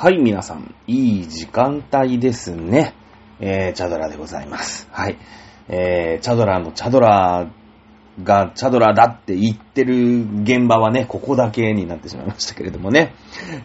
[0.00, 2.94] はい、皆さん、いい時間帯ですね。
[3.40, 4.86] えー、チャドラでございます。
[4.92, 5.18] はい。
[5.68, 7.50] えー、チャドラのチャドラ
[8.22, 13.12] がチャドラだって言ってる現場はね、ここだけになってしまいましたけれどもね。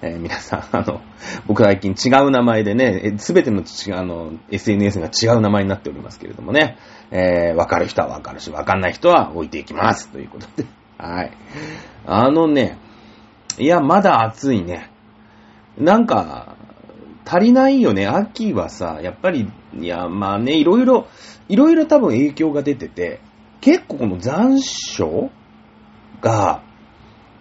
[0.02, 1.02] えー皆さん、あの、
[1.46, 6.80] 僕最近違う名前でね、すべての違うあの SNS が違う名前になっておりますけれどもね。
[7.12, 10.10] えー、わかる人はわかるし、わかんない人は置いていきます。
[10.10, 10.66] ということで。
[10.98, 11.32] はい。
[12.08, 12.80] あのね、
[13.60, 14.93] いや、まだ暑いね。
[15.78, 16.56] なんか、
[17.26, 18.06] 足りないよね。
[18.08, 19.50] 秋はさ、やっぱり、
[19.80, 21.08] いや、まあね、いろいろ、
[21.50, 23.22] いろいろ多分影響が出てて、
[23.62, 25.30] 結構この残暑
[26.22, 26.64] が、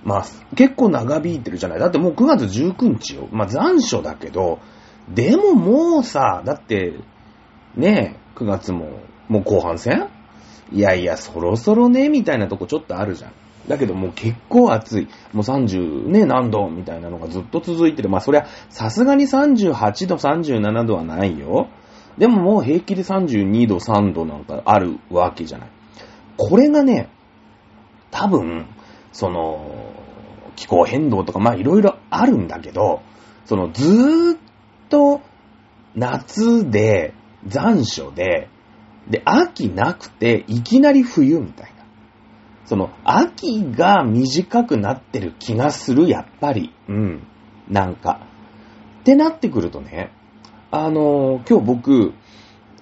[0.04, 0.24] まあ、
[0.56, 1.78] 結構長引いてるじゃない。
[1.78, 3.28] だってもう9月19日よ。
[3.32, 4.60] まあ残暑だけど、
[5.08, 6.94] でももうさ、だって、
[7.76, 10.08] ね、9月も、もう後半戦？
[10.72, 13.32] いやいや、そろそろね、みたいなとこちょっとあるじゃん。
[13.68, 15.08] だけどもう結構暑い。
[15.32, 18.08] もう30ね、何度みたいなのがずっと続いてる。
[18.08, 21.68] まあそりゃ、さすがに38度、37度はないよ。
[22.18, 25.68] でももう平気で32度、3度なんかあるわけじゃない。
[26.36, 27.08] これがね、
[28.10, 28.66] 多分、
[29.12, 29.92] その、
[30.56, 33.02] 気候変動とか、まあいろいろあるんだけど、
[33.44, 34.38] そのずーっ
[34.88, 35.20] と
[35.94, 37.14] 夏で
[37.46, 38.48] 残暑で、
[39.08, 41.71] で、秋なくていきなり冬みたい。
[42.72, 46.72] その、秋が短くなってる気がする、やっぱり。
[46.88, 47.26] うん。
[47.68, 48.26] なんか。
[49.00, 50.10] ってなってくるとね、
[50.70, 52.14] あのー今日僕、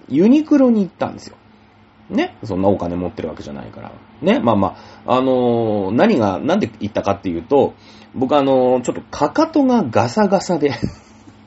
[0.08, 1.36] ユニクロに行ったんですよ。
[2.08, 2.38] ね？
[2.44, 3.90] そんなお金持ってるわけじゃないから。
[4.22, 4.38] ね？
[4.38, 7.74] まあまあ、あのー何が、なんで行ったかっていうと、
[8.14, 10.70] 僕あのーちょっとかかとがガサガサで、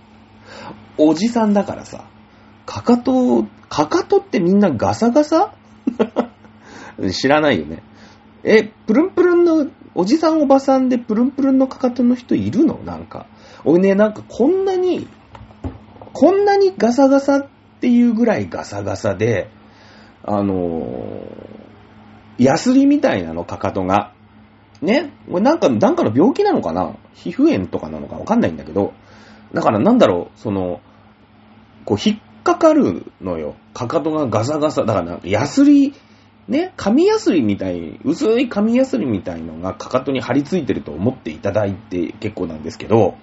[1.00, 2.03] おじさんだからさ、
[2.66, 5.53] かかと、かかとってみんなガサガサ？
[7.09, 7.83] 知らないよね。
[8.44, 12.80] え、プルンプルンの、おじさんおばさんでプルンプルンのかかとの人いるの？
[12.83, 13.27] なんか。
[13.63, 15.08] 俺ね、なんかこんなに、
[16.13, 17.47] こんなにガサガサっ
[17.80, 19.50] ていうぐらいガサガサで、
[20.23, 24.13] あのー、ヤスリみたいなの、かかとが。
[24.81, 25.13] ね？
[25.29, 26.96] これなんか、なんかの病気なのかな？
[27.13, 28.94] 皮膚炎とかなのかわかんないんだけど、
[29.53, 30.81] だからなんだろう、その、
[31.85, 33.56] こう引っかかるのよ。
[33.73, 34.84] かかとがガサガサ。
[34.84, 35.94] だからなんかヤスリ、
[36.47, 43.15] ね、紙ヤスリみたい、薄い紙ヤスリみたいのがかかとに張り付いてると思っていただいて結構なんですけど、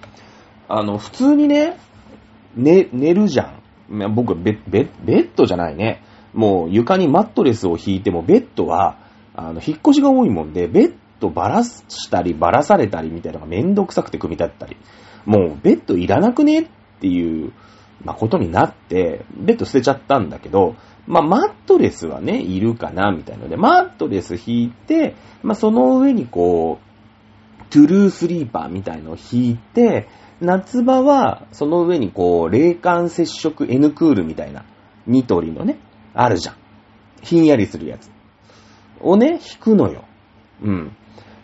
[0.67, 1.77] あの、普通にね、
[2.55, 3.43] 寝、寝るじゃ
[3.89, 4.15] ん。
[4.15, 6.03] 僕ベ、ベ、ベッドじゃないね。
[6.33, 8.97] もう床にマットレスを引いてもベッドは、
[9.35, 14.77] あの、引っ越しが多いもんで、ベッドばらしたりばらされたりみたいなのがめんどくさくて組み立てたり。
[15.25, 16.67] もうベッドいらなくねっ
[16.99, 17.51] ていう、
[18.03, 20.75] まあ、ことになって、ベッド捨てちゃったんだけど、
[21.07, 30.07] まあ、マットレスはね、いるかな、みたいので、マットレス引いて、まあ、その上にこう、トゥルースリーパーみたいのを引いて、
[30.41, 34.65] 夏場は、その上にこう、冷感接触 N クールみたいな、
[35.05, 35.77] ニトリのね、
[36.13, 36.55] あるじゃん。
[37.21, 38.09] ひんやりするやつ。
[38.99, 40.05] をね、引くのよ。
[40.63, 40.95] うん。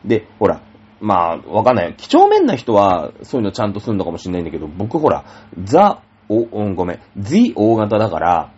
[0.03, 0.61] で、ほら、
[0.99, 1.93] まあ、わかんない。
[1.95, 5.25] 几帳面な人は、そういうのちゃんとするのかもしれないんだけど、僕ほら、
[5.63, 8.51] ザ、お、うんごめん、Z 大型だから、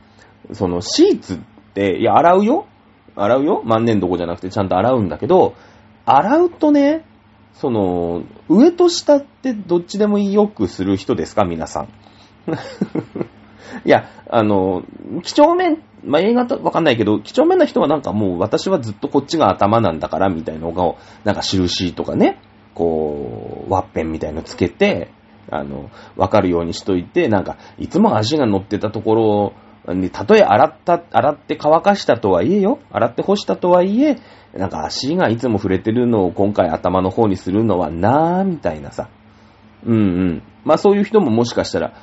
[0.53, 1.37] そのシーツっ
[1.73, 2.65] て、いや、洗うよ？
[3.15, 3.61] 洗うよ？
[3.65, 5.55] 万年どこじゃなくてちゃんと洗うんだけど、
[6.05, 7.05] 洗うとね、
[7.53, 11.43] その、上と下ってどっちでもよくする人ですか？
[11.45, 11.89] 皆さん。
[13.85, 14.83] いや、あの、
[15.21, 22.39] 几帳面、まあ、映画とわかんないけど、几帳面な人はなんかもう私はずっとこっちが頭なんだからみたいなのを、なんか印とかね、
[22.73, 25.11] こう、ワッペンみたいのつけて、
[25.51, 29.53] あの、わかるようにしといて、なんか、いつも足が乗ってたとこ
[29.87, 34.17] ろに、たとえ洗った、洗って乾かしたとはいえよ、洗って干したとはいえ、
[34.55, 39.09] なんか足がいつも触れてるのを今回頭の方にするのはなーみたいなさ。
[39.85, 40.43] うんうん。
[40.65, 41.93] まあそういう人ももしかしたら、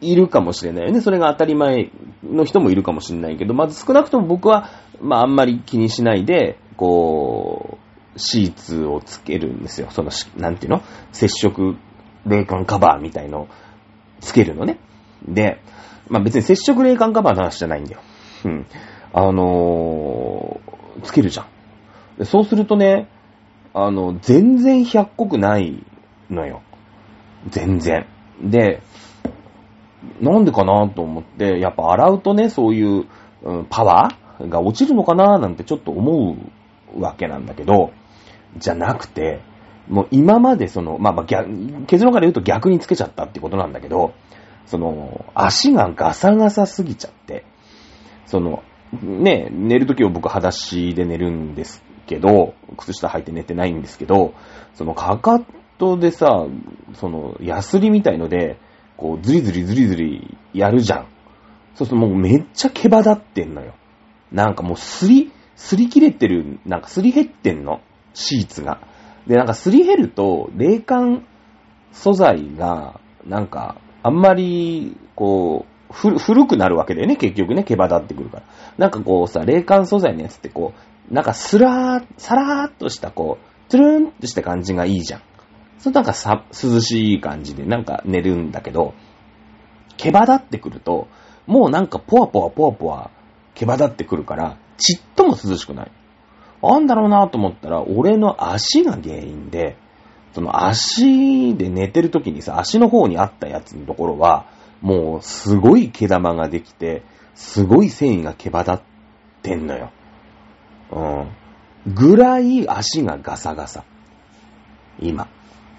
[0.00, 1.00] いるかもしれないよね。
[1.00, 1.90] それが当たり前
[2.22, 7.78] の人もいるかもしれないけど、まず少なくとも僕は、まああんまり気にしないで、こ
[8.14, 9.88] う、シーツをつけるんですよ。
[9.90, 10.82] その、なんていうの？
[11.12, 11.76] 接触
[12.28, 13.48] 冷感カバーみたいの
[14.20, 14.78] つけるのね。
[15.26, 15.60] で、
[16.08, 18.00] まあ別に接触冷感カバーの話じゃないんだよ。
[18.44, 18.66] うん。
[19.12, 21.42] あのー、つけるじゃ
[22.20, 22.24] ん。
[22.24, 23.08] そうするとね、
[23.74, 25.84] あの、全然100個くない
[26.30, 26.62] のよ。
[27.48, 28.06] 全然。
[28.42, 28.82] で、
[30.20, 33.06] なんでかなと思って、やっぱ洗うとね、そういう、
[33.42, 36.36] うんパワーが落ちるのかななんてちょっと思
[36.96, 37.92] うわけなんだけど、
[38.56, 39.40] じゃなくて、
[39.88, 41.26] もう今までその、まあまあ、
[41.86, 44.14] 結論から言うと逆につけちゃったってことなんだけど、
[44.66, 47.44] その、足がガサガサすぎちゃって、
[48.26, 48.62] その、
[49.02, 54.34] ね、寝るときは僕裸足で寝るんですけど、靴下履いて寝てないんですけど、
[54.74, 55.40] そのかか
[55.78, 56.46] とでさ、
[56.94, 58.58] その、ヤスリみたいので、
[58.96, 61.06] こう、ズリズリズリズリやるじゃん。
[61.74, 63.74] そうするともうめっちゃ毛羽立ってんのよ。
[64.32, 67.80] なんかもうすり、すり切れてる、なんかすり減ってんの。
[68.14, 68.80] シーツが。
[69.28, 71.26] で、なんかすり減ると、冷感
[71.92, 78.42] 素材が、なんか、あんまり、こう、古くなるわけだよね、結局ね、毛羽立ってくるから。
[78.76, 80.72] なんかこうさ、冷感素材のやつってこ
[81.10, 85.22] う、なんかスラー、サラーっとしたこう、トゥルンとした感じがいいじゃん。
[85.78, 88.94] それなんかさ、涼しい感じでなんか寝るんだけど、
[89.96, 91.08] 毛羽立ってくると、
[91.46, 93.10] もうなんかポワポワポワポワ
[93.54, 95.92] 毛羽立ってくるから、ちっとも涼しくない。
[96.62, 99.76] なんだろうなと思ったら、俺の足が原因で、
[100.32, 104.46] その足で寝てる時にさ、足の方にあったやつのところは、
[104.80, 107.02] もうすごい毛玉ができて、
[107.34, 108.80] すごい繊維が毛羽立っ
[109.42, 109.90] てんのよ。
[110.92, 111.28] うん。
[111.94, 113.84] ぐらい足がガサガサ。
[115.00, 115.28] 今。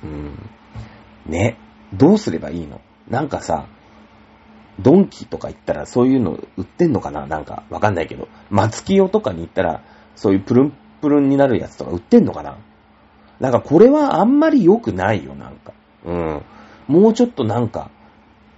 [0.03, 0.49] うん。
[1.25, 1.57] ね。
[1.93, 2.81] どうすればいいの？
[3.09, 3.67] なんかさ、
[4.79, 7.25] ドンキとか行ったらそういうの売ってんのかな？
[7.25, 8.27] なんかわかんないけど。
[8.49, 9.83] 松清とかに行ったら
[10.19, 12.57] そういうプルンプルンになるやつとか売ってんのかな？
[13.39, 15.71] なんかこれはあんまり良くないよ、なんか。
[16.05, 16.41] うん。
[16.89, 17.89] もうちょっとなんか、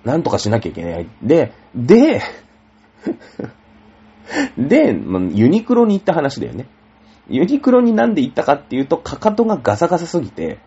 [0.03, 1.07] なんとかしなきゃいけない。
[1.21, 2.23] で、で、
[4.57, 4.87] で、
[5.33, 6.65] ユニクロに行った話だよね。
[7.29, 10.57] ユニクロになんで行ったかっていうと、かかとがガサガサすぎて、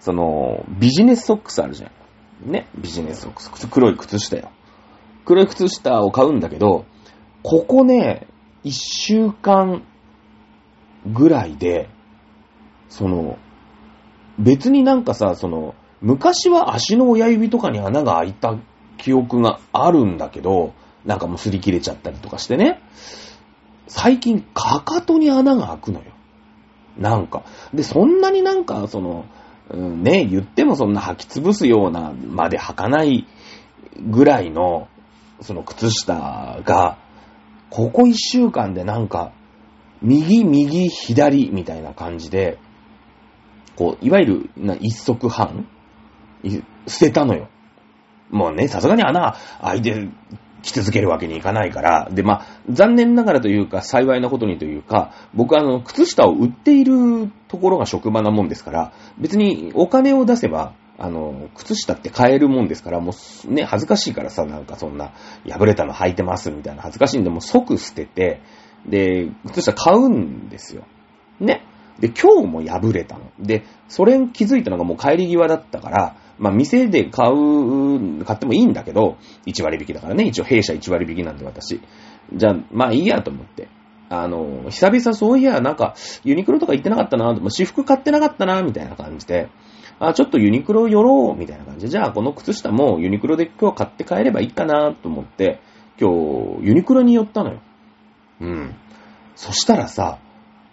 [0.00, 1.90] その、ビジネスソックスあるじゃ
[2.46, 2.50] ん。
[2.50, 3.68] ね、ビジネスソックス。
[3.68, 4.50] 黒い靴下よ。
[5.24, 6.84] 黒い靴下を買うんだけど、
[7.42, 8.26] ここね、
[8.64, 9.82] 一週間
[11.06, 11.88] ぐらいで、
[12.88, 13.38] その、
[14.38, 18.56] 別になんかさ、その、昔は足の親指とかに穴が開いた
[18.98, 22.80] 記憶があるんだけど、なんかもう擦り切れちゃったりとかしてね。
[23.88, 26.06] 最近、かかとに穴が開くのよ。
[26.98, 27.44] なんか。
[27.74, 29.24] で、そんなになんか、その、
[29.70, 33.26] うん、ね、言ってもそんな履き潰すようなまで履かない
[34.00, 34.88] ぐらいの、
[35.40, 36.98] その靴下が、
[37.70, 39.32] ここ一週間でなんか、
[40.02, 42.58] 右、右、左みたいな感じで、
[43.76, 45.66] こう、いわゆるな一足半？
[46.86, 47.48] 捨てたのよ。
[48.30, 50.08] もうね、さすがに穴開いて
[50.62, 63.12] 着続けるわけにいかないから、で、まあ、残念ながらというか、幸いなことにというか、僕はあの、靴下を売っているところが職場なもんですから、別にお金を出せば、あの、靴下って買えるもんですから、も
[63.48, 65.12] うね、恥ずかしいからさ、なんかそんな、
[65.48, 68.40] 破れたの履いてますみたいな恥ずかしいんで、もう即捨てて、
[68.86, 70.84] で、靴下買うんですよ。
[71.40, 71.64] ね。
[72.00, 73.30] で、今日も破れたの。
[73.38, 80.24] で、それに気づいたのがもう帰り際だったから、まあ、店で買う、買ってもいいんだけど、1割引きだからね。
[80.24, 81.80] 一応弊社1割引きなんで私。
[82.34, 83.68] じゃあ、まあいいやと思って。
[84.08, 85.94] あの、久々そういや、なんか、
[86.24, 89.48] ユニクロとか行ってなかったな、私服買ってなかったな、みたいな感じで、
[89.98, 95.60] あ、ちょっとユニクロ寄ろう、みたいな感じで、じゃあこの靴下もユニクロで今日買って帰ればいいかな、と思って、
[96.00, 96.10] 今
[96.60, 97.60] 日、ユニクロに寄ったのよ。
[98.42, 98.74] うん。
[99.36, 100.18] そしたらさ、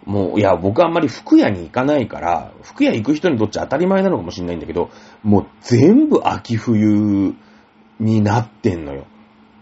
[0.04, 4.90] もう、いや、僕あんまり服屋に行かないから、服屋行く人にとっちゃ当たり前なのかもしれないんだけど、
[5.22, 7.34] もう全部秋冬
[8.00, 9.06] になってんのよ。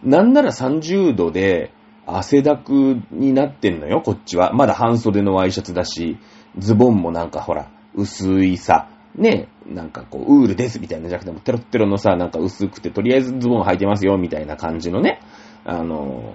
[0.02, 1.72] なんなら30度で
[2.06, 4.52] 汗だくになってんのよ、こっちは。
[4.52, 6.18] まだ半袖のワイシャツだし、
[6.56, 15.20] ズボンもなんかほら、薄いさ、ね、なんかこう、ウールですみたいなじゃなくても、テロッテロのさ、なんか薄くて、とりあえずズボン履いてますよ、みたいな感じのね、
[15.64, 16.32] あの、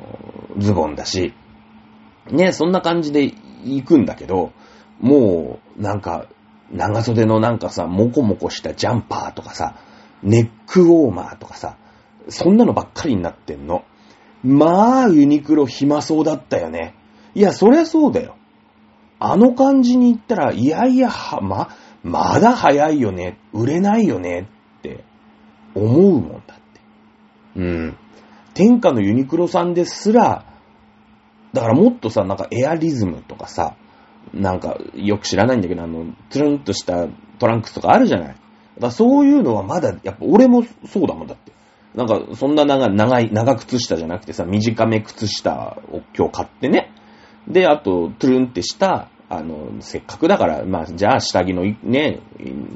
[0.58, 1.34] ズボンだし、
[2.32, 4.52] ね、そんな感じで行くんだけど、
[5.00, 6.28] もう、なんか、
[6.72, 9.76] 長袖のなんかさ、もこもこしたジャンパーとかさ、
[10.24, 11.78] ネックウォーマーとかさ、
[12.30, 13.84] そんなのばっかりになってんの。
[14.44, 16.96] まあ、ユニクロ暇そうだったよね。
[17.36, 18.36] いや、そりゃそうだよ。
[19.20, 21.70] あの感じに行ったら、いやいや、は、ま、
[22.04, 23.38] まだ早いよね。
[23.54, 24.50] 売れないよね
[24.80, 25.04] って
[25.76, 26.54] 思うもんだって。
[27.56, 27.98] うん。
[28.54, 30.46] 天下のユニクロさんですら、
[31.54, 33.76] だからもっとさ、なんかエアリズムとかさ、
[34.34, 37.08] なんかよく知らないんだけど、あの、つるんとした
[37.40, 38.28] トランクスとかあるじゃない。
[38.28, 38.40] だか
[38.80, 41.52] らそういうのはまだ、やっぱ俺もそうだもんだって。
[41.96, 46.92] なんか、そんな長長い、長靴下じゃなくてさ、短め靴下を今日買ってね。
[47.48, 52.20] で、あと、トゥルンってした、あの、せっかくだから、まあ、じゃあ下着のね、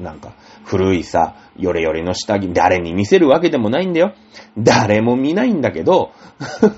[0.02, 0.34] なんか、
[0.66, 4.14] 古いさ、ヨレヨレの下着、誰に見せるわけでもないんだよ。
[4.58, 6.12] 誰も見ないんだけど、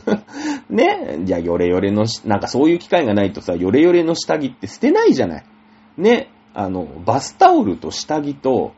[0.70, 5.44] ね、じゃあヨレヨレの、なんかそういう機会がないとさ、ヨレヨレの下着って捨てないじゃない。
[5.98, 8.74] ね、あの、バスタオルと下着と、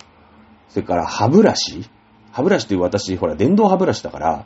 [0.69, 1.85] それから歯ブラシ
[2.31, 4.45] 歯ブラシっていう私、ほら、電動歯ブラシだから、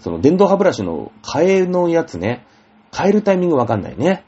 [0.00, 2.46] その電動歯ブラシの替えのやつね、
[2.94, 4.24] 変えるタイミングわかんないね。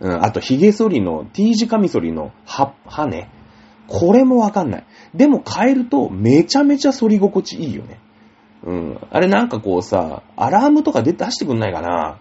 [0.00, 3.30] うん、あと、髭剃りの、T 字カミソリの歯、歯ね。
[3.90, 4.84] これもわかんない。
[5.14, 7.98] でも変えるとめちゃめちゃ反り心地いいよね。
[8.64, 8.98] うん。
[9.10, 12.20] あれなんかこうさ、アラームとか出してくんないかな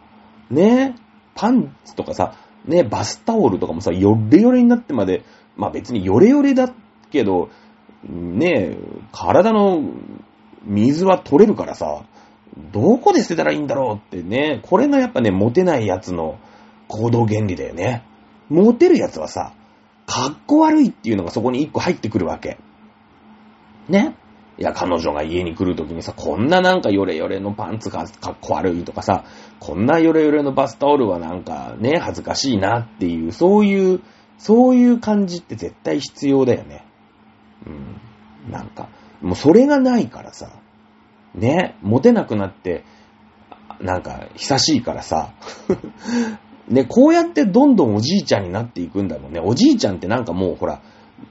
[0.49, 0.95] ね
[1.35, 2.33] パンツとかさ、
[2.65, 5.23] ねバスタオルとかもさ、ヨレヨレになってまで、
[5.55, 6.73] まあ別にヨレヨレだ
[7.11, 7.49] けど、
[8.03, 8.75] ね
[9.11, 9.83] 体の
[10.65, 12.03] 水は取れるからさ、
[12.71, 16.39] どこで捨てたらいいんだろうってね、これがやっぱね、モテないやつの
[16.89, 18.03] 行動原理だよね。
[18.49, 19.53] モテるやつはさ、
[20.07, 22.57] かっこ悪いっていうのがそこに一個入ってくるわけ。
[23.87, 24.15] ね
[24.57, 29.23] いや、彼女が家に来るときにさ、こんななんかヨレヨレのパンツがかっこ悪いとかさ、
[29.59, 34.01] こんなヨレヨレのバスタオルはなんかね、恥ずかしいなっていう、そういう、
[34.37, 36.85] そういう感じって絶対必要だよね。
[37.67, 38.51] うん。
[38.51, 38.89] なんか、
[39.21, 40.51] もうそれがないからさ、
[41.35, 42.83] ね、モテなくなって、
[43.79, 45.33] なんか、久しいからさ、
[46.69, 49.41] ね、こうやってどんどんおじいちゃんになっていくんだろうね。
[49.43, 50.81] おじいちゃんってなんかもうほら、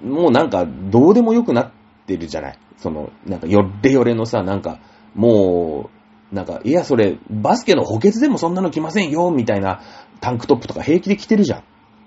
[0.02, 1.73] もうなんかどうでもよくなっ
[2.07, 2.59] てるじゃない。
[2.76, 4.80] その、なんかよれよれのさ、なんか、
[5.14, 5.90] も
[6.33, 9.80] う、なんか、いや、それ、バスケの補欠でもそんなの着ませんよ、みたいな
[10.21, 11.62] タンクトップとか平気で着てるじゃ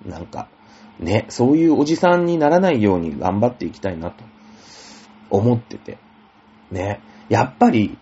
[0.06, 0.10] ん。
[0.10, 0.48] なんか、
[1.00, 4.24] ね、そういうおじさんにならないように頑張っていきたいなと
[5.30, 5.98] 思ってて。
[6.70, 7.98] ね、やっぱり、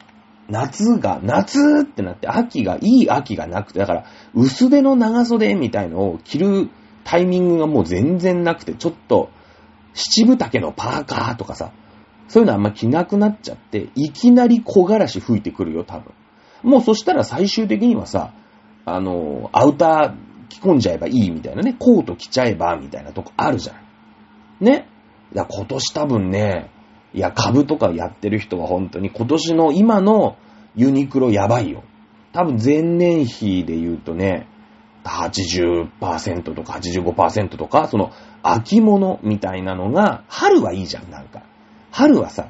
[0.50, 6.70] 夏が、夏ってなって、秋が、いい秋がなくて、だから、薄手の長袖みたいのを着る
[7.03, 9.29] タイミングがもう全然なくて、ちょっと、
[9.94, 11.72] 七分丈のパーカーとかさ、
[12.27, 16.13] そういうのあんま着なくなっちゃって、いきなり木枯らし吹いてくるよ、多分。
[16.63, 18.34] もうそしたら最終的にはさ、
[18.86, 23.84] あの、アウター着込んじゃえばいいみたいなね、コート着ちゃえばみたいなとこあるじゃない。
[24.62, 24.88] ね。
[25.34, 26.72] いや、今年多分ね、
[27.13, 30.38] いや、株とかやってる人は本当に今年の今の
[30.75, 31.84] ユニクロやばいよ。
[32.34, 34.48] 多分前年比で言うとね、
[35.04, 38.12] 80%とか85%とか、その
[38.44, 41.44] 秋物みたいなのが、春はいいじゃん、なんか。
[41.92, 42.50] 春はさ、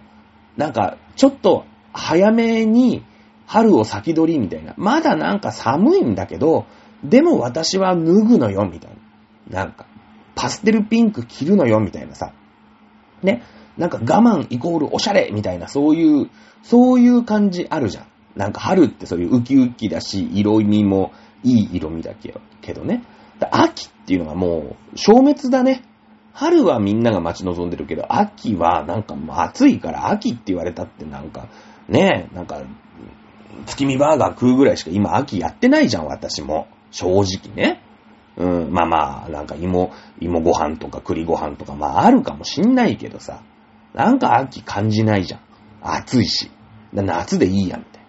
[0.58, 3.06] なんか、ちょっと早めに
[3.46, 4.74] 春を先取りみたいな。
[4.78, 6.66] まだなんか寒いんだけど、
[7.04, 8.92] でも私は脱ぐのよ、みたい
[9.50, 9.64] な。
[9.64, 9.86] なんか、
[10.36, 12.34] パステルピンク着るのよ、みたいなさ。
[13.24, 13.42] ね。
[13.80, 16.30] なんか我慢イコールおしゃれみたいな、そういう、
[16.62, 18.06] そういう感じあるじゃん。
[18.36, 23.04] なんか春ってそういうウキウキだし、色味もいい色味だけどね。
[23.52, 25.84] 秋っていうのがもう消滅だね。
[26.34, 31.48] 春はみんなが待ち望んでるけど、秋はなんかもう暑いから秋って言われたってなんか、
[31.88, 32.62] ねえ、なんか、
[33.66, 36.68] 月見バーガー食うぐらいしか今秋やってないじゃん、私も。
[36.92, 37.82] 正直ね。
[38.38, 43.42] うん、まあまあ、なんか芋、芋ご飯とか栗ご飯とか、まああるかもしんないけどさ。
[43.94, 45.42] なんか秋感じないじゃん。
[45.82, 46.52] 暑いし。
[46.94, 48.04] 夏でいいや、みたい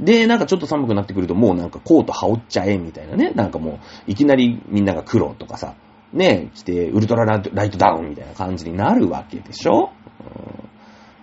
[0.00, 0.04] な。
[0.04, 3.30] で、なんかちょっと寒くなってくるともうなんかコート羽織っちゃえ、みたいなね。
[3.30, 5.74] なんかもう、いきなりみんなが黒とかさ、
[6.12, 9.90] ね、着て、ウルトラライトダウンみたいな感じになるわけでしょ、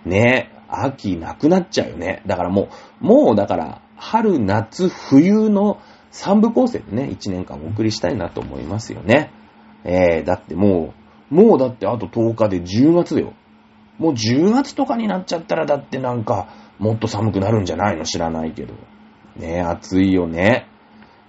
[0.04, 2.22] うん、ね、秋なくなっちゃうよね。
[2.26, 2.68] だからも
[3.02, 9.32] う、もうだから、春、夏、冬の三部構成でね、一年間お送りしたいなと思いますよね。
[9.84, 10.94] えー、だっても
[11.30, 13.32] う、もうだってあと10日で10月だよ。
[13.98, 16.48] もう10月とかになっちゃったらだってなんか、
[16.78, 18.04] もっと寒くなるんじゃないの？
[18.04, 18.74] 知らないけど。
[19.36, 20.68] ね暑いよね。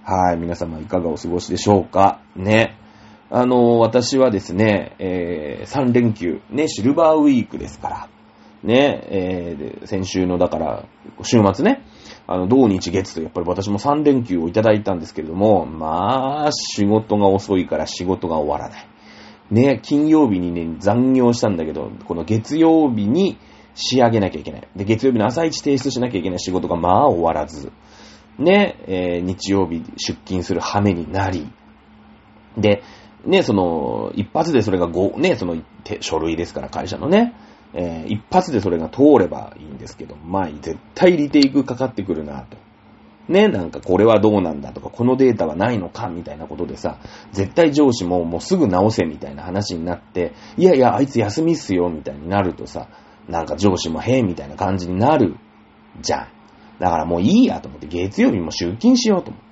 [0.04, 2.22] はい、皆様いかがお過ごしでしょうか？
[2.36, 2.78] ね。
[3.30, 8.10] あの、私はですね、えー、3連休、ね、シルバーウィークですから。
[8.64, 10.86] ね、えー、先週の、だから、
[11.24, 11.84] 週末ね、
[12.26, 18.88] あの、土日月と、やっぱり私も3連休をいただいたんですけれども、まあ、仕事が遅いから仕事が終わらない。
[19.50, 23.38] ね、金曜日にね、残業したんだけど、この月曜日に
[23.76, 24.68] 仕上げなきゃいけない。
[24.76, 27.72] で、月曜日の朝一提出しなきゃいけない仕事がまあ終わらず、
[28.38, 31.48] ね、えー、日曜日出勤する羽目になり、
[32.58, 32.84] で、
[33.26, 35.58] ね、その、一発でそれが5、ね、その、
[36.02, 37.34] 書類ですから、会社のね、
[37.74, 42.58] えー、一発でそれが通ればいいんですけど、まあ、絶対リテイクかかってくるなと。
[43.28, 47.00] ね、なんかこれはどうなんだとか、このデータはないのかみたいなことでさ、
[47.32, 52.88] 絶対上司ももうすぐ直せみたいな話になって、いやいや、あいつ休みっすよみたいになるとさ、
[53.28, 55.36] なんか上司もへえみたいな感じになる
[56.02, 56.28] じゃん。
[56.80, 59.48] だからもういいやと思って、月曜日も出勤しようと思って。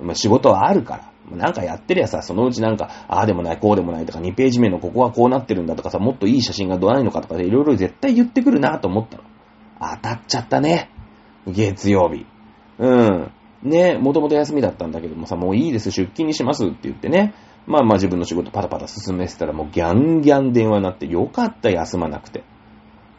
[0.00, 1.12] まあ、仕事はあるから。
[1.36, 9.24] なんかやってりゃさ、そのうちなんか、ああでもない、こうでもないとか、2ページ目のここはこうなってるんだとかさ、もっといい写真がどないのかとかいろいろ絶対言ってくるなと思ったの。
[9.80, 10.90] 当たっちゃったね。
[11.46, 12.26] 月曜日。
[12.78, 13.32] うん。
[13.62, 17.34] ね、もともと休みだったんだけどもさ、もういいです、出勤にしますって言ってね。
[17.66, 22.44] まあまあ自分の仕事パタパタ進めてたらもうギャンギャン電話になってよかった休まなくて。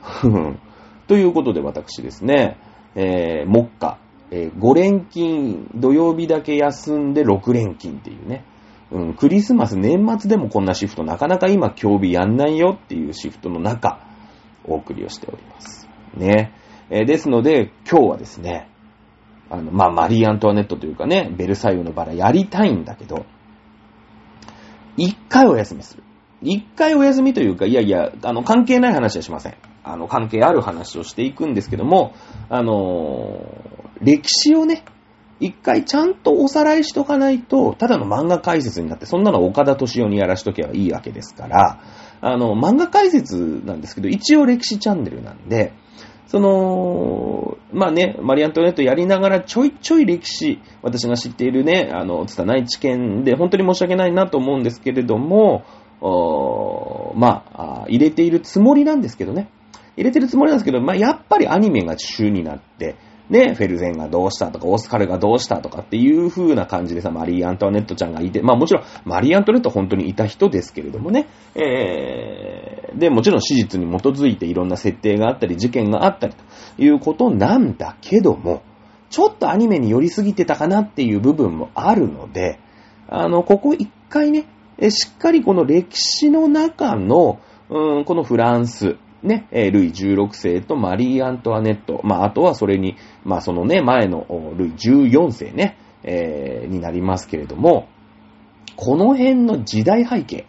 [1.08, 2.58] ということで私ですね、
[2.96, 4.00] えー、目下、
[4.32, 8.44] えー、5連勤、土曜日だけ休んで6連勤っていうね。
[8.92, 14.00] うん、クリスマス、年末でもこんなシフト、なかなか今、競技やんないよっていうシフトの中、
[14.66, 15.88] お送りをしております。
[16.16, 16.54] ね。
[16.90, 18.68] えーですので、今日はですね、
[19.50, 23.26] あの、まあ、マリー・アントワネットというかね、ベルサイユのバラやりたいんだけど、
[24.98, 26.04] 一回お休みする。
[26.42, 29.56] 一回お休みというか、いやいや、あの、関係ない話はしません。
[29.84, 32.14] あの、関係ある話をしていくんですけども、
[32.50, 34.84] あのー歴史をね、
[35.40, 41.82] 一回ちゃんとおさらいしとかないと、ただの漫画解説になって、そんなの岡田敏夫にやらしとけばいいわけですから、
[42.22, 45.74] あの、漫画解説なんですけど、一応歴史チャンネルなんで、
[46.28, 55.64] その、まあね、マリアントネットやりながらちょいちょい歴史、私が知っているね、あの、拙い知見で、本当に申し訳ないなと思うんですけれども、
[57.16, 59.50] まあ、入れているつもりなんですけどね。
[59.98, 62.96] 入れてるつもりなんですけど、まあ、やっぱりアニメが主になって、
[63.30, 78.62] ね、フェルゼンがどうしたとか、オスカルがどうしたとかっていう風な感じでさ、マリー・アントワネットちゃんがいて、まあもちろん、マリー・アントワネット本当にいた人ですけれどもね、えー、で、もちろん史実に基づいていろんな設定があったり、事件があったりということなんだけども、
[79.10, 82.60] ちょっとアニメに寄りすぎてたかなっていう部分もあるので、
[83.08, 84.46] あの、ここ一回ね、
[84.90, 97.90] しっかりこの歴史の中の、うん、このフランス、ね、ルイ16世とマリー・アントワネット、まあ、あとはそれに、まあ、そのね、前のルイ14世ね、えーになりますけれども、
[98.76, 100.46] この辺の時代背景、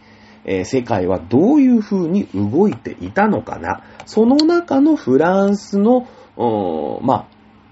[0.50, 3.84] えー世界はどういう風に動いていたのかな？
[4.06, 6.08] その中のフランスの、
[7.02, 7.28] まあ、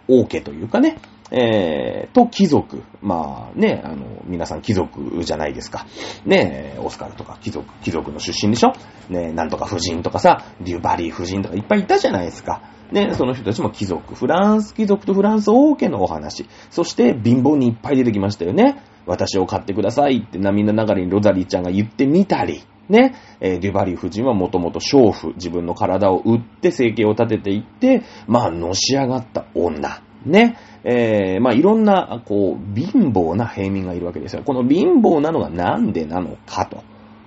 [0.07, 0.99] 王家というかね、
[1.33, 2.83] えー、と貴族。
[3.03, 5.87] まあね、あの、皆さん貴族じゃないですか。
[6.25, 8.73] ね、オスカルとか貴族、貴族の出身でしょ？
[9.11, 12.63] ね、なんとか夫人とかさ、デュバリー夫人とかいっぱいいたじゃないですか。
[12.93, 14.15] ね、その人たちも貴族。
[14.15, 16.49] フランス貴族とフランス王家のお話。
[16.71, 18.83] そして貧乏にいっぱい出てきましたよね。
[19.09, 22.63] 私を買ってくださいって涙ながらにロザリーちゃんが言ってみたり。
[22.89, 30.01] ね、えデュバリー夫人はもともと娼婦、自分の体を売って生計を立てていって、まあ、のし上がった女。
[30.25, 34.43] ね、えーまあ、いろんな、こう、貧乏な平民がいるわけですよ。
[34.43, 36.83] この貧乏なのがなんでなのかと。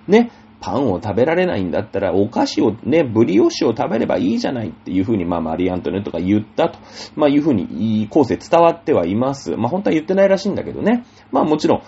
[0.07, 6.77] ね、パンを食べられないんだったら、お菓子をね、ブリオッシュを食べればいいじゃないっていうふうに、まあ、マリ・アントネットが言ったと、
[7.15, 9.57] まあ、いうふうに、後世伝わってはいます。
[9.57, 11.03] まあ、本当は言ってないらしいんだけどね。
[11.31, 11.81] まあ、もちろん、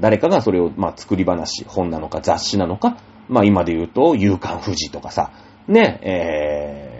[0.00, 5.30] 誰かがそれを、まあ、作り話、本なのか雑誌なのか、まあ、今で言うと、夕刊富士とかさ、
[5.68, 6.90] ね、え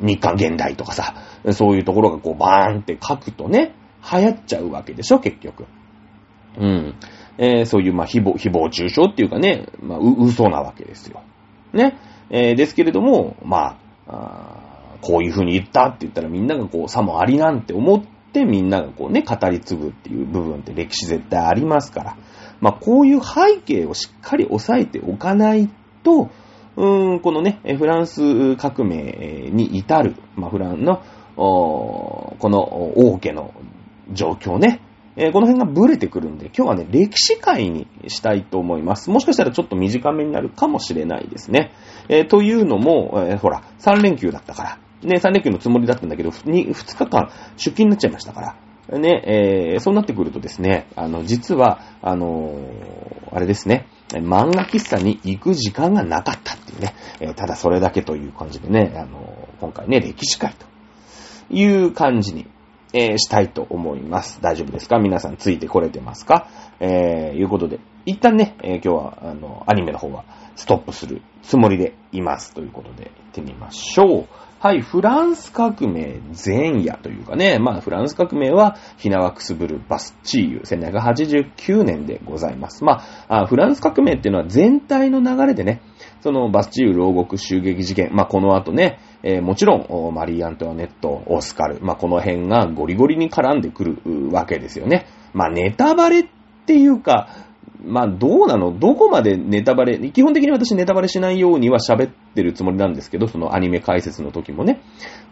[0.00, 1.14] ー、日刊現代とかさ、
[1.52, 3.74] そういうところがこう、バーンって書くとね、
[4.12, 5.64] 流行っちゃうわけでしょ、結局。
[6.58, 6.94] うん。
[7.42, 11.22] えーそういう、まあ、誹謗、誹謗中傷っていうかね、まあ、嘘なわけですよ。
[11.72, 11.98] ね。
[12.28, 22.16] えーですけれども、まあ、あこういう風に言ったって言ったらみんながこう、さもありなんて思ってみんながこうね、語り継ぐっていう部分って歴史絶対ありますから。
[22.60, 25.70] まあ、こういう背景をしっかり押さえておかない
[26.02, 26.28] と、
[26.76, 31.02] うーん、このね、フランス革命に至る、まあ、フランの、
[31.36, 33.54] この王家の
[34.12, 34.82] 状況ね、
[35.16, 39.10] えーこの辺がブレてくるんで、今日はね、歴史会にしたいと思います。
[39.10, 41.72] もしかしたらちょっと短めになるかもしれないですね。
[42.08, 48.56] えーというのも、えーほら、3連休だったから、ね、3連休のつもりだったんだけど、ふに2日間出勤になっちゃいましたか
[48.88, 49.22] ら、ね、
[49.72, 60.66] えーそうなってくるとですね、あの、実は、あのーあれですね、漫画喫茶に行く時間がなかったっていうね、えーただそれだけという感じでね、あの今回ね、歴史会と
[61.54, 62.46] いう感じに、
[62.92, 64.40] えーしたいと思います。
[64.42, 64.98] 大丈夫ですか？
[64.98, 66.48] 皆さんついてこれてますか？
[66.80, 70.24] えー、いうことで、一旦ね、えー今日は、あの、アニメの方は
[70.56, 72.52] ストップするつもりでいます。
[72.52, 74.26] ということで、行ってみましょう。
[74.60, 82.84] はい、フランス革命前夜というかね、まあ、フランス革命は、ひなわくすぶるバスチーユ、1789年でございます。
[82.84, 85.80] まあ、あフランス革命っていうのは全体の流れでね、
[86.20, 95.06] そのバスチーユ牢獄襲撃事件、まあ、この後ね、えーもちろん、マリー・アントワネット、オスカル、まあ、この辺がゴリゴリに絡んでくるわけですよね。
[95.32, 96.24] まあ、ネタバレっ
[96.66, 97.28] ていうか、
[97.82, 98.78] まあ、どうなの？
[98.78, 104.82] どこまでネタバレ、基本的に私ネタバレしないようには喋ってるつもりなんですけど、そのアニメ解説の時もね。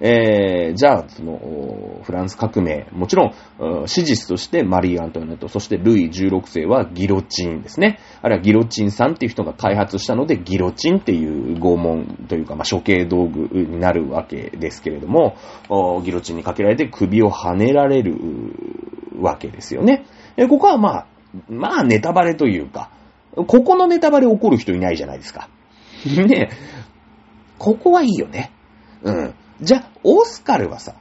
[0.00, 7.98] えー、じゃあ、その、フランス革命、もちろん、史実としてマリー・アントワネット、そしてルイ16世はギロチンですね。
[8.22, 15.36] あるいはギロチンさんっていう人が開発したので、ギロチンっていう拷問というか、まあ、処刑道具になるわけですけれども、
[16.02, 18.16] ギロチンにかけられて首を跳ねられる
[19.20, 20.06] わけですよね。
[20.36, 21.06] えここはまあ、
[21.48, 22.90] まあネタバレというか、
[23.34, 25.48] ここのネタバレ起こる人いないじゃないですか。
[26.04, 26.50] ね
[27.58, 28.52] ここはいいよね。
[29.02, 29.34] うん。
[29.60, 30.94] じゃあ、オスカルはさ、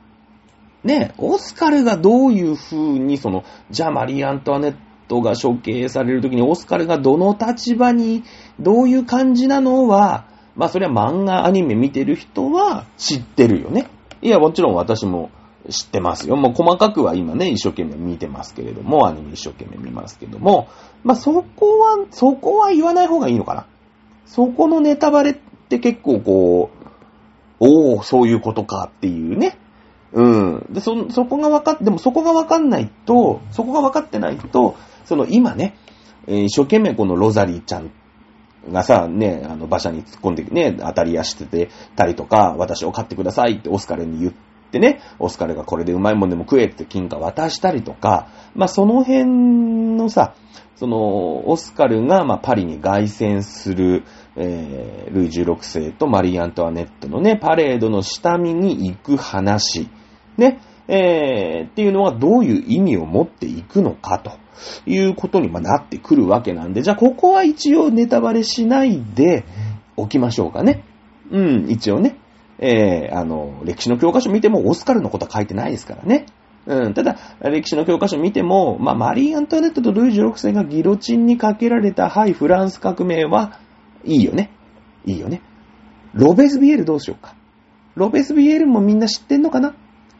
[0.83, 4.75] ねオスカルがどういう風に、その、じゃあマリー・アントワネッ
[5.07, 8.23] トが処刑されるときにオスカルがどの立場に、
[8.59, 13.87] どういう感じなのは、まあそれは漫画、アニメ見てる人は知ってるよね。
[14.21, 15.29] いや、もちろん私も
[15.69, 16.35] 知ってますよ。
[16.35, 20.67] もう細かくは今ね、一生懸命見てますけれども、アニメ一生懸命見ますけども、
[21.03, 23.65] まあそこは、そこは言わない方がいいのかな。
[24.25, 25.33] そこのネタバレっ
[25.69, 26.87] て結構こう、
[27.59, 29.57] おー、そういうことかっていうね。
[30.13, 30.65] うん。
[30.69, 34.75] で、そ、そこが分かっ、でもそこが分かんないと、そこが分かってないと、
[35.05, 35.75] その今ね、
[36.27, 37.91] え、一生懸命このロザリーちゃん
[38.71, 44.37] がさ、ね、あの馬車に突っ込んでね、当たり屋しててたりとか、私を買ってくださいってオスカルに言って
[44.73, 50.33] ね、オスカルがこれでうまいもんでも食えって金貨渡したりとか、まあその辺のさ、
[50.77, 54.03] その、オスカルが、ま、パリに凱旋する、
[54.35, 59.89] えー、ルイ16世とマリー・アントワネットのね、パレードの下見に行く話、
[60.37, 64.33] ね、えー、っていうのはどういう意味を持っていくのかと
[64.85, 69.45] いうことにまなってくるわけなんで、じゃあここは一応ネタバレしないで
[69.95, 70.83] おきましょうかね。
[71.31, 72.17] うん、一応ね。
[72.59, 76.25] えー、あの、歴史の教科書見てもオスカルのことは書いてないですからね。
[76.65, 83.59] うん、ただ、歴史の教科書見ても、まあ、マリー・アントワネットとルイ16世がギロチンにかけられた、はい、フランス革命は、
[84.03, 84.51] いいよね。
[85.05, 85.41] いいよね。
[86.13, 87.35] ロベスビエルどうしようか。
[87.95, 89.75] ロベスビエルもみんな知ってんのかな？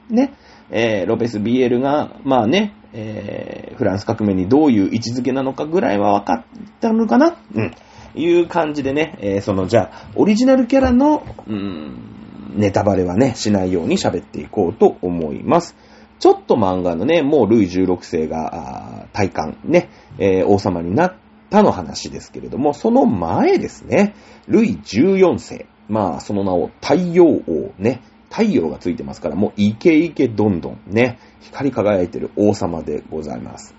[0.10, 0.34] ね。
[0.70, 6.46] えー、ロベスビエルが、まあね、えー、フランス革命にどういう位置づけなのかぐらいは分かっ
[6.80, 7.38] たのかな？
[7.54, 7.74] うん。
[8.16, 12.17] いう感じでね、えー、その、じゃあ、オリジナルキャラの、うん、
[12.50, 15.76] ネタバレはね、しないように喋っていこうと思います。
[16.20, 21.16] ちょっと漫画のね、もうルイ16世が、体感、ね、えー、王様になっ
[21.50, 24.16] たの話ですけれども、その前ですね、
[24.48, 25.68] ルイ14世。
[25.90, 33.74] まあ、その名を太陽王ね、太陽がついてますから、もうイケイケどんどんね、光り輝いてる王様でございます。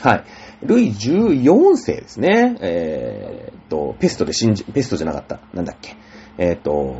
[0.00, 0.24] はい。
[0.62, 2.56] ルイ14世ですね。
[2.60, 5.40] えー、っと、ペストで死んじ、ペストじゃなかった。
[5.54, 5.96] なんだっけ。
[6.38, 6.96] えー、っと、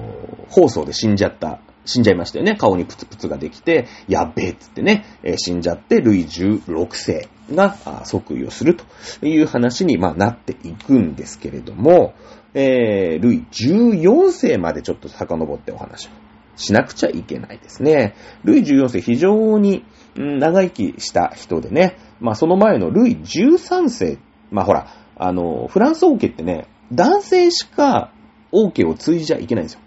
[0.49, 2.57] 放送で死んじゃった死んじゃいましたよね。
[2.57, 12.15] 顔にプツプツができて、やっべえっつってね、えー、死んじゃって、ルイ16世が即位をするという話に、まあ、なっていくんですけれども、
[12.55, 16.11] えー、ルイ14世までちょっと遡ってお話を
[16.57, 18.15] しなくちゃいけないですね。
[18.45, 19.85] ルイ14世非常に
[20.17, 24.19] 長生きした人でね、まあその前のルイ13世、
[24.51, 28.13] まあほら、あの、フランス王家ってね、男性しか
[28.55, 29.81] 王家を継いじゃいけないんですよ。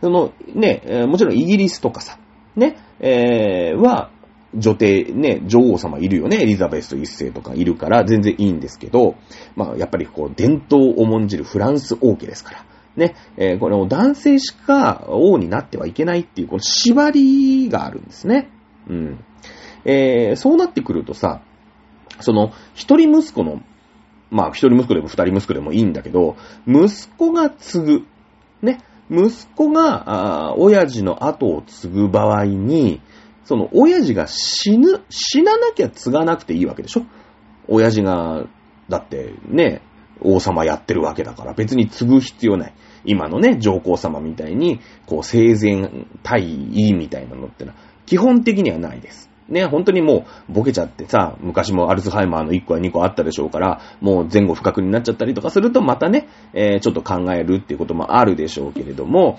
[0.00, 2.18] その、ね、もちろんイギリスとかさ、
[2.56, 4.10] ね、えー、は、
[4.54, 9.16] 女帝、ね、女王様いるよね、エリザベス一世とかいるから全然いいんですけど、
[9.54, 12.64] まあ、やっぱりこう、伝統を重んじるフランス王家ですから、
[12.96, 18.48] ね、えー、これを男性しか王になってはいけないっていう、この縛りがあるんですね。
[18.88, 19.24] うん。
[19.84, 21.42] えー、そうなってくるとさ、
[22.20, 23.60] その、一人息子の、
[24.30, 26.36] まあ、一人息子でも二人息子でもいいんだけど、
[26.66, 28.06] 息子が継ぐ、
[28.62, 33.00] ね、息子が、あ親父の後を継ぐ場合に、
[33.44, 37.02] その親父が死ぬ、死ななきゃ継がなくていいわけでしょ？
[37.68, 38.46] 親父が、
[38.88, 39.82] だってね、
[40.20, 42.74] 王様やってるわけだから別に継ぐ必要ない。
[43.04, 45.88] 今のね、上皇様みたいに、こう生前
[46.24, 46.40] 退
[46.72, 49.25] 位みたいなのってのは、基本的にはないです。
[49.48, 59.38] ね、本当にもうボケちゃってさ、昔もアルツハイマーの1個や2個あったでしょうから、もう前後不覚になっちゃったりとかするとまたね、えー、ちょっと考えるっていうこともあるでしょうけれども、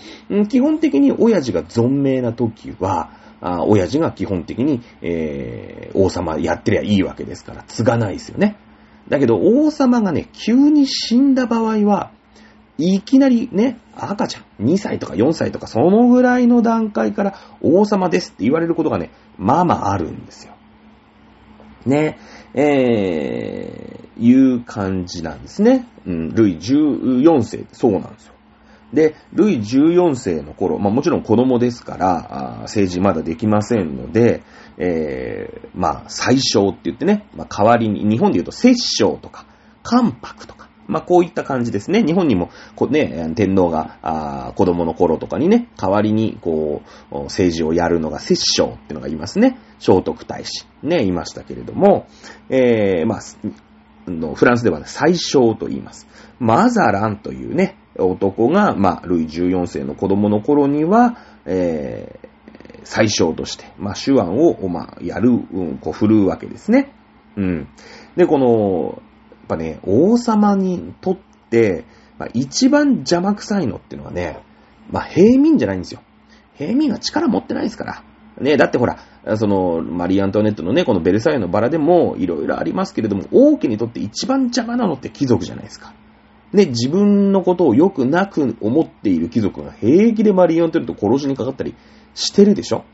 [0.50, 8.58] 基本的に親父が存命な時は、あ親父が基本的に、えー、王様やってりゃいいわけですから、継がないですよね。
[9.10, 12.12] だけど王様がね、急に死んだ場合は、
[12.78, 20.54] いきなりね、赤ちゃん、2歳とか4歳とかそのぐらいの段階から王様ですって言われることがね、まあまああるんですよ。
[21.86, 22.20] ね、
[22.54, 25.88] えー、いう感じなんですね。
[26.06, 28.34] うん、ルイ14世、そうなんですよ。
[28.94, 34.44] で、ルイ14世の頃、まあもちろん子供ですから、政治まだできませんので、
[34.78, 39.46] えー、まあ最小って言ってね、まあ代わりに、日本で言うと摂政とか、
[39.84, 40.57] 関白とか、
[40.88, 42.04] まあ、こういった感じですね。
[42.04, 49.60] 日本にも、こね、天皇が、あ子供の頃とかにね、代わりに、こう、政治をやるのが摂政っていうのがいますね。
[49.80, 50.65] 聖徳太子。
[50.84, 52.08] ね、いましたけれども、
[52.50, 56.08] えー、まあ、フランスではね、最小と言います。
[56.39, 66.93] マザランというね、男が、まあ、ルイ14世の子供の頃には、えー、最小として、まあ、手腕を、まあ、やる、うん、こう、振るうわけですね。
[67.36, 67.67] うん。
[68.15, 69.02] で、この、
[69.48, 71.18] ぱね、王様にとっ
[71.50, 71.86] て、
[72.18, 74.40] まあ、一番邪魔くさいのっていうのはね、
[74.92, 76.02] まあ、平民じゃないんですよ。
[76.56, 78.04] 平民は力持ってないですから。
[78.40, 79.00] ね、だってほら、
[79.36, 85.94] その、マリー・アントネットのね、このベルサイユのバラでも、いろいろありますけれども、王家にとって一番邪魔なのって貴族じゃないですか。
[86.54, 91.76] ね、自分のことをよくなく思っている貴族が平気でマリー・アントネット殺しにかかったり
[92.14, 92.86] してるでしょ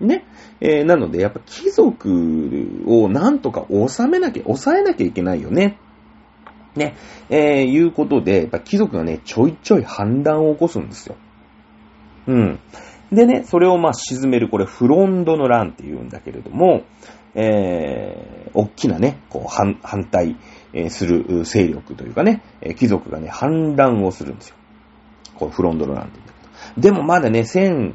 [0.00, 0.24] ね。
[0.60, 5.78] えー、なので、やっぱ貴族をなんとか収めなきゃ、抑えなきゃいけないよね。
[6.76, 6.96] ね。
[7.30, 11.16] えー、いうことで、やっぱ貴族がね、ちょいちょい反乱を起こすんですよ。
[12.26, 12.60] うん。
[13.12, 16.82] でね、それをまあ沈める、これフロンドの乱って言うんだけれども、
[17.34, 20.36] えー、大きなね、こう反、反対
[20.88, 22.42] する勢力というかね、
[22.76, 24.56] 貴族がね、反乱をするんですよ。
[25.36, 26.80] こう、フロンドの乱って言うんだけど。
[26.80, 27.94] でもまだね、1000、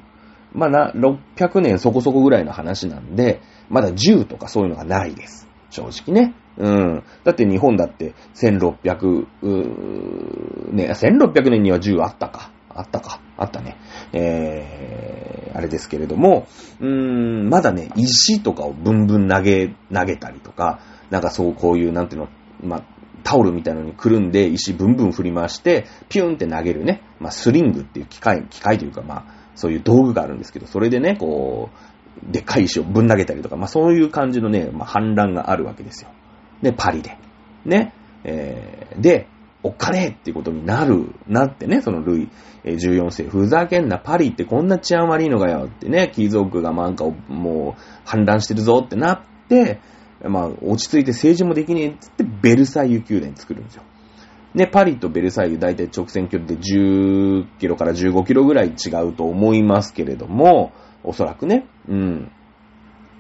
[0.54, 5.48] まあな、600年そこそこぐらいの話なんで、まだ銃とかそういうのがないです。
[5.70, 6.34] 正直ね。
[6.58, 7.04] うん。
[7.24, 9.26] だって日本だって1600、
[10.74, 12.52] ね、1600年には銃あったか。
[12.70, 13.22] あったか。
[13.38, 13.78] あったね。
[14.14, 16.48] えー、あれですけれども、
[16.80, 22.30] うーん、まだね、石とかをブンブン投げ、投げたりとか、なんかそうこういう、なんていうの、
[22.62, 22.84] まあ、
[23.24, 36.10] タオルみたいなのにくるんで石ブンブン振り回して、ピュンって投げるね、まあ、スリングっていう機械、機械というか、まあ、そういう道具があるんですけど、それでね、こう、でっかい石をぶん投げたりとか、まあ、そういう感じのね、まあ、反乱があるわけですよ。
[36.62, 37.18] で、パリで。
[37.66, 37.94] ね。
[38.24, 39.28] えー、で、
[39.62, 42.30] おっかねえっていうことになる、なってね、そのルイ
[42.64, 49.80] 14世、ふざけんな、パリってこんな治安悪いのかよってね、貴族がなんかもう反乱してるぞってなって、
[50.24, 53.84] まあ、落ち着いて政治もできねえってって、ベルサイユ宮殿作るんですよ。
[54.54, 60.72] ね、パリとベルサイユ大体直線距離で10キロから15キロぐらい違うと思いますけれども、
[61.04, 62.32] おそらくね、うん。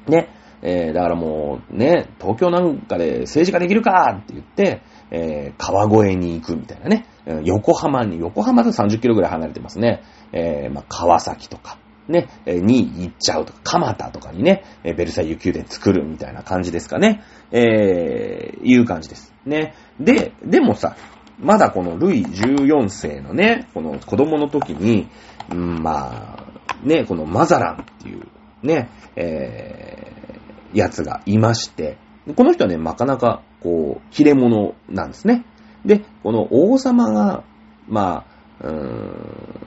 [0.07, 0.29] ね、
[0.61, 7.05] えー、だからもうね、東京なんかで政治家できるかって言って、えー、川越に行くみたいなね。
[7.43, 10.03] 横浜に、横浜と30キロぐらい離れてますね。
[10.31, 17.21] えー、まあ、川崎とか、ね、に行っちゃうとか、蒲田とかにね、ベルサイユ宮殿作るみたいな感じですかね。
[17.51, 19.33] えー、いう感じです。
[19.45, 19.75] ね。
[19.99, 20.95] で、でもさ、
[21.39, 25.07] まだこのルイ14世のね、この子供の時に、
[25.51, 28.27] うん、まあ、ね、このマザランっていう
[28.63, 30.38] ね、え、
[30.73, 31.97] やつがいまして、
[32.35, 35.45] この人はね、なかなか、こう、切れ者なんですね。
[35.85, 37.43] で、この王様が、
[37.87, 38.25] ま
[38.61, 39.59] あ、うーん、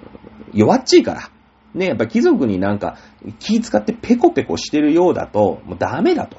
[0.52, 1.30] 弱っちいから、
[1.74, 2.98] ね、やっぱ貴族になんか
[3.38, 6.36] 気使ってペコペコしてるようだと、もうダメだと。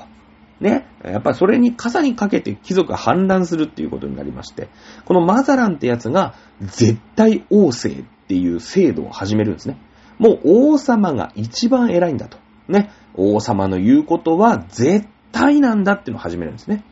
[0.59, 0.87] ね。
[1.03, 4.69] やっぱそれに傘にかけて貴族が反乱するっていうことになりまして、
[5.05, 9.77] このマザランってやつが絶対王政っていう制度を始めるんですね。
[10.19, 12.37] もう王様が一番偉いんだと。
[12.67, 12.91] ね。
[13.15, 16.83] 王様の言うことは絶対なんだっていうのを始めるんですね。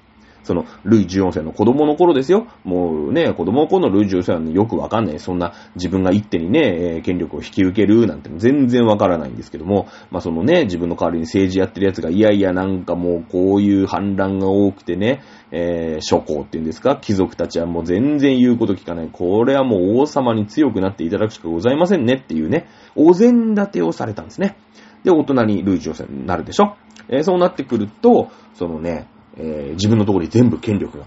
[0.43, 2.47] その、ルイ14世の子供の頃ですよ。
[2.63, 5.19] もうね、子供の頃のルイ14世は、ね、よくわかんない。
[5.19, 19.09] そんな自分が一手にね、権力を引き受けるなんて全然わからないんですけども、まあそのね、自分の代わりに政治やってる奴が、いやいやなんかもうこういう反乱が多くてね、えー、諸侯っていうんですか、貴族たちはもう全然言うこと聞かない。
[19.11, 24.57] これはもう王様に強くなっていただくしかございませんねっていうね、お膳立てをされたんですね。
[25.03, 26.75] で、大人にルイ14世になるでしょ？
[27.09, 31.05] えー、そうなってくると、そのね、えー、自分のところに全部権力が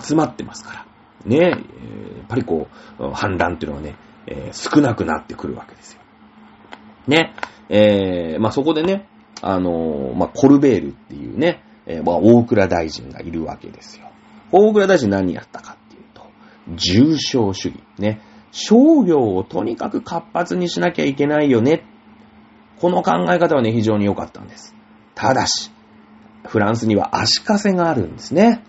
[0.00, 0.86] 集まってますから。
[1.26, 6.00] ね、えー、やっぱりこう、反乱っていうのはね、え、少なくなってくるわけですよ。
[7.06, 7.34] ね、
[7.68, 9.08] え、まあ、そこでね、
[9.42, 14.10] あの、まあ、コルベールっていうね、え、まあ、大倉大臣がいるわけですよ。
[14.52, 16.22] 大倉大臣何やったかっていうと、
[16.76, 17.80] 重商主義。
[17.98, 18.20] ね、
[18.52, 21.84] 商業をとにかく活発にしなきゃいけないよね。
[22.80, 24.74] この考え方はね、非常に良かったんです。
[25.14, 25.70] ただし、
[26.46, 28.64] フランスには足かせがあるんですね。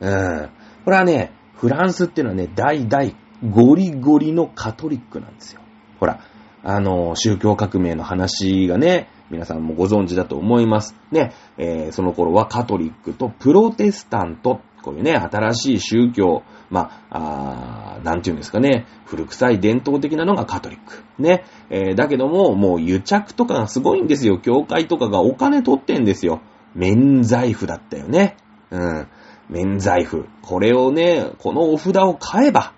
[0.00, 0.50] うん。
[0.84, 3.12] これはね、フランスっていうのはね、代々
[3.50, 5.60] ゴリゴリのカトリックなんですよ。
[6.00, 6.20] ほら、
[6.64, 10.94] あの、宗教革命の話がね、皆さんもご存知だと思います。
[11.10, 21.04] ね、えー、その頃はカトリックとプロテスタント、こういうね、新しい宗教、まあ、あなんていうんですかね、古臭い伝統的なのがカトリック。
[21.18, 24.38] ね、えー、だけども、もう癒着とかがすごいんですよ。
[24.38, 26.40] 教会とかがお金取ってんですよ。
[26.74, 28.36] 免罪符だったよね。
[28.70, 29.08] うん。
[29.48, 30.26] 免罪符。
[30.42, 32.72] これをね、このお札を買えば、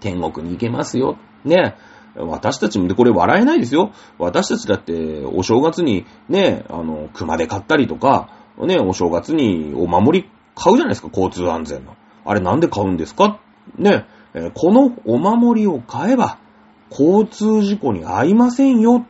[0.00, 1.16] 天国に行けますよ。
[1.44, 1.76] ね。
[2.16, 3.92] 私たちも、これ笑えないですよ。
[4.18, 8.28] 私たちだって、お正月にね、あの、熊で買ったりとか、
[8.58, 11.96] ね、お正月にお守り買うじゃないですか、交通安全の。
[12.24, 13.40] あれなんで買うんですか？
[13.76, 14.06] ね、
[14.54, 16.38] このお守りを買えば、
[16.90, 19.06] 交通事故に遭いませんよ。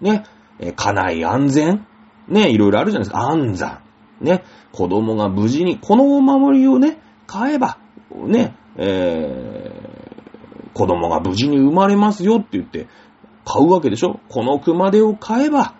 [0.00, 0.24] ね、
[0.60, 1.86] 家内安全。
[2.28, 3.30] ね、いろいろあるじゃないですか。
[3.30, 3.80] 安産。
[4.20, 7.78] ね、子供が無事に、このお守りをね、買えば、
[8.14, 12.88] ね、えー、子供が無事に生まれますよって言って、
[13.44, 14.20] 買うわけでしょ？
[14.28, 15.74] この熊手を買えば、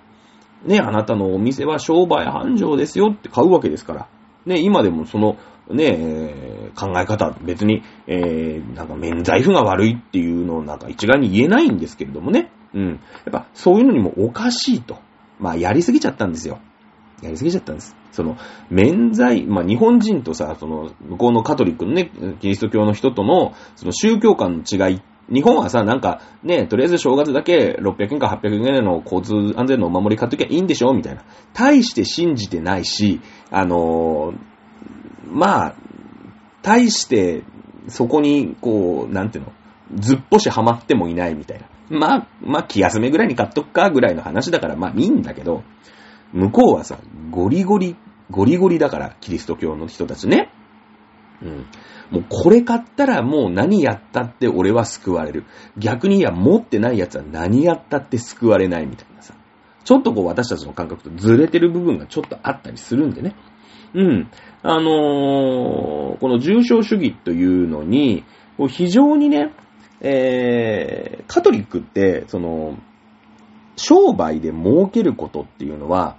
[0.64, 4.09] ね、あなたのお店は商売繁盛ですよって買うわけですから。
[4.46, 5.37] ね、今でもその、
[5.68, 12.50] ね、考え方、別に、えー、なんか免罪符が悪いっていうのをなんか一概に言えないんですけれどもね。
[12.72, 12.88] うん。
[12.90, 12.98] やっ
[13.32, 14.98] ぱそういうのにもおかしいと。
[15.40, 16.61] まあやりすぎちゃったんですよ。
[17.22, 17.96] やりすぎちゃったんです。
[18.12, 18.37] その、
[18.70, 31.25] 免罪、まあ日本人とさ、その、向こうのカトリックのね、キリスト教の人との、その宗教観の違いっ日本はさ、なんか、ね、とりあえず正月だけ600円か800円の交通安全のお守り買っときゃいいんでしょみたいな。
[31.53, 34.37] 大して信じてないし、あのー、
[35.27, 35.75] まあ、
[36.62, 37.43] 大して、
[37.89, 39.53] そこに、こう、なんていうの、
[39.97, 41.67] ずっぽしハマってもいないみたいな。
[41.89, 45.62] まあ、まあ、気休めぐらいに買っとくかぐらいの話だから、まあいいんだけど、
[46.33, 46.99] 向こうはさ、
[47.31, 47.97] ゴリゴリ、
[48.31, 50.51] ゴリゴリだから、キリスト教の人たちね。
[51.43, 51.67] うん。
[52.11, 55.45] もうこれ買ったらもう何やったって俺は救われる。
[55.77, 59.35] 逆にいや、持ってない奴は何やったって救われないみたいなさ。
[59.85, 63.35] ちょっとこう私たちの感覚とずれてる部分がちょっとあったりするんでね。
[63.95, 64.31] うん。
[64.62, 68.25] あのー、この重症主義というのに、
[68.69, 69.53] 非常にね、
[70.01, 72.79] えー、カトリックって、その、
[73.77, 76.16] 商売で儲けることっていうのは、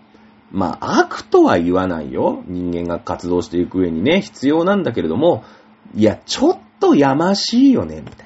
[0.52, 2.43] まあ、悪とは言わないよ。
[2.47, 5.43] 人間が活動していく上にね、必要なんだけれども、
[5.95, 8.26] いや、ちょっとやましいよね、みたい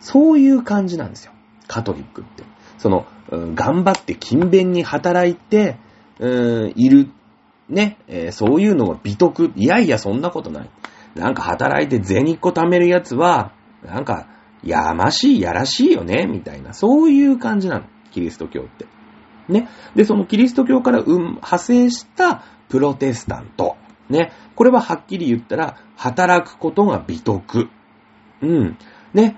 [0.00, 1.32] そういう感じなんですよ。
[1.66, 2.42] カトリックって。
[2.78, 5.76] その、うん、頑張って勤勉に働いて、
[6.18, 7.10] うん、いる。
[7.68, 9.52] ね、えー、そういうのが美徳。
[9.54, 10.70] いやいや、そんなことない。
[11.14, 13.52] なんか働いて銭っこ貯めるやつは、
[13.84, 14.26] なんか、
[14.64, 16.72] やましい、やらしいよね、みたいな。
[16.72, 17.84] そういう感じなの。
[18.10, 18.86] キリスト教って。
[19.48, 19.68] ね。
[19.94, 23.76] で、そのキリスト教から、うん、派生したプロテスタント。
[24.10, 24.32] ね。
[24.54, 27.68] これははっきり言ったら、働くことが美徳。
[28.42, 28.76] うん。
[29.14, 29.36] ね。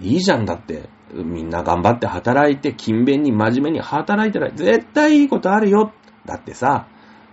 [0.00, 0.88] いいじゃんだって。
[1.12, 5.92] みんな頑張って働いて、勤勉に真面目に働いたら絶対いいことあるよ。
[6.26, 6.86] だってさ、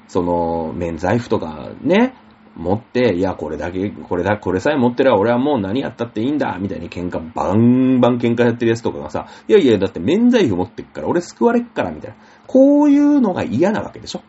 [0.07, 2.13] その、免罪符とかね、
[2.55, 12.17] 持って、いや、これだけ、これだ、これさえ持ってれば俺はもう何やったっていいんだ、みたいに喧嘩、バンバン喧嘩やってるやつとかがさ、いやいや、だって免罪符持ってっから、俺救われっから、みたいな。
[12.47, 14.21] こういうのが嫌なわけでしょ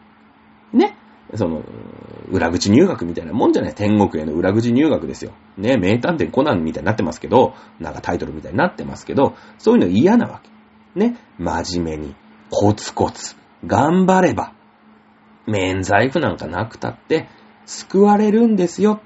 [0.73, 0.97] ね
[1.35, 1.63] その、
[2.31, 5.33] 裏口入学みたいなもんじゃない天国への裏口入学ですよ。
[5.57, 10.51] ね、名探偵コナンみたいになってますけど、なんかタイトルみたいになってますけど、そういうの嫌なわけ。
[10.99, 12.15] ね、真面目に、
[12.51, 13.37] コツコツ、
[13.67, 14.53] 頑張れば、
[15.47, 17.29] 免罪符なんかなくたって、
[17.67, 19.01] 救われるんですよ。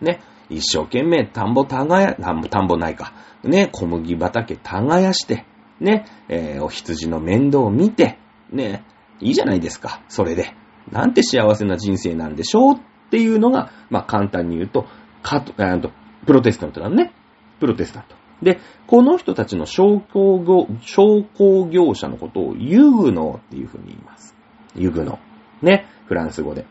[0.00, 3.12] ね、一生懸命田んぼ耕田んぼ、田んぼないか。
[3.44, 5.44] ね、小麦畑耕して、
[5.80, 8.18] ね、えー、お羊の面倒を見て、
[8.50, 8.84] ね、
[9.20, 10.54] いいじゃないですか、それで。
[10.90, 12.78] なんて幸せな人生なんでしょうっ
[13.10, 14.86] ていうのが、まあ簡単に言うと、
[15.22, 15.90] カト、えー、と、
[16.26, 17.12] プロテスタントなのね。
[17.60, 18.16] プロテスタント。
[18.42, 24.34] で、この人たちの商工業、商工業者のことをユグノーっていうふうに言います。
[24.74, 25.66] ユグノー。
[25.66, 26.66] ね、フランス語で。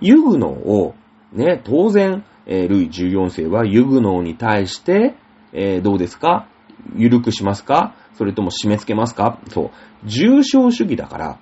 [0.00, 0.94] ユグノーを、
[1.32, 5.14] ね、当然、えー、ルイ14世はユグノーに対して、
[5.52, 6.48] えー、どうですか？
[6.96, 7.94] 緩くしますか？
[8.14, 9.38] それとも締め付けますか？
[9.50, 9.70] そう。
[10.04, 11.38] 重症主義だから、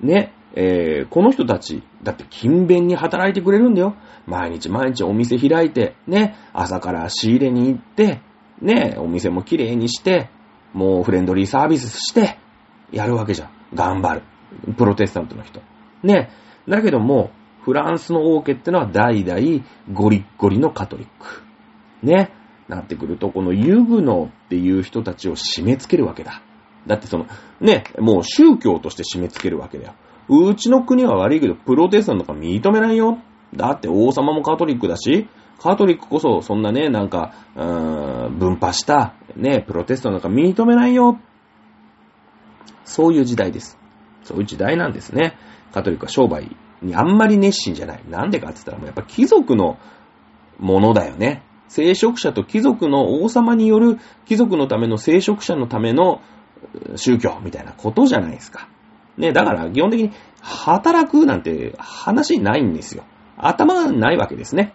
[0.00, 3.94] ね、えー、この人たち、だって勤勉に働いてくれるんだよ。
[4.26, 8.22] 毎日毎日お店開いて、ね、朝から仕入れに行って、
[8.62, 10.30] ね、お店も綺麗にして、
[10.72, 12.38] もうフレンドリーサービスして、
[12.90, 13.50] やるわけじゃん。
[13.74, 14.22] 頑張る。
[14.76, 15.60] プロテスタントの人。
[16.02, 16.30] ね。
[16.66, 17.30] だけども、
[17.62, 21.42] フランスの王家ってのは代々ゴリッゴリのカトリック。
[22.02, 22.30] ね。
[22.68, 26.42] なってくると、このユグノっていう人たちを締め付けるわけだ。
[26.86, 27.26] だってその、
[27.60, 29.94] ね、もう宗教として締め付けるわけだよ。
[30.28, 33.18] うちの国は悪いけど、プロテスタントとか認めないよ。
[33.54, 41.18] だって王様もカトリックだし、カトリックこそそんなね、なんか、うーん、分派した、ね、プロテスタントとか認めないよ。
[42.84, 43.78] そういう時代です。
[44.24, 45.36] そういう時代なんですね。
[45.72, 48.02] カトリックは商売にあんまり熱心じゃない。
[48.08, 49.78] なんでかって言ったらもうやっぱ貴族の
[50.58, 51.42] ものだよね。
[51.68, 56.20] 聖職者と貴族の王様による貴族のための聖職者のための
[56.96, 58.68] 宗教みたいなことじゃないですか。
[59.18, 63.04] ね、だから基本的に働くなんて話ないんですよ。
[63.38, 64.72] 頭がないわけですね。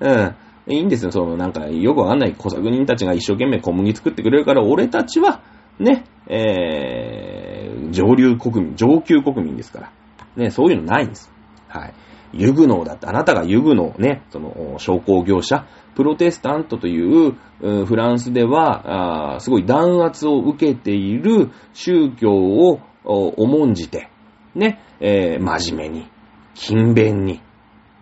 [0.00, 0.34] うん。
[0.68, 1.12] いいんですよ。
[1.12, 5.42] そのなんかよくわかんない小作人たちが一生懸命小麦作ってくれるから俺たちは
[5.78, 9.92] ね、えー、上流国民、上級国民ですから。
[10.36, 11.32] ね、そういうのないんです。
[11.68, 11.94] はい。
[12.32, 22.80] ユグノーだって、あなたがユグノーね、その、商工業者、プロテスタントという、うフランスでは、すごい弾圧を受けている宗教を
[23.12, 24.10] 重んじて、
[24.54, 26.10] ね、えー、真面目に、
[26.54, 27.40] 勤勉に、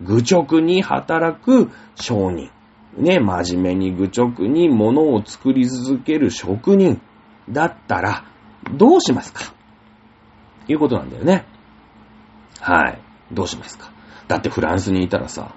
[0.01, 2.51] 愚直に働く商人。
[2.97, 7.01] ね、真面目に愚直に物を作り続ける職人
[7.49, 8.25] だったら、
[8.75, 9.53] どうしますか？
[10.67, 11.45] いうことなんだよね。
[12.59, 13.01] はい。
[13.31, 13.91] どうしますか？
[14.27, 15.55] だってフランスにいたらさ、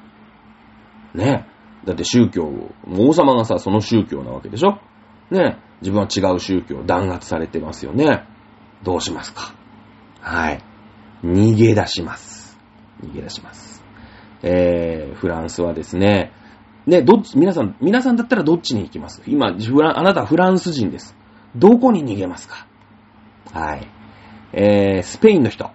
[1.15, 1.47] ね。
[1.85, 4.79] だって宗教を、王様がさ、その宗教なわけでしょ？
[5.31, 5.59] ね。
[5.81, 8.29] 自分は違う宗教、弾圧されてますよね。
[8.83, 9.55] どうしますか？
[10.21, 10.65] はい。
[11.23, 12.59] 逃げ出します。
[13.03, 13.85] 逃げ出します。
[14.43, 16.33] えー、フランスはですね、
[16.87, 19.23] ね、どっち、皆さん、皆さんだったらどっちに行きます？
[19.27, 21.15] 今、フラあなたはフランス人です。
[21.55, 22.67] どこに逃げますか？
[23.53, 23.87] はい。
[24.53, 25.71] えー、スペインの人。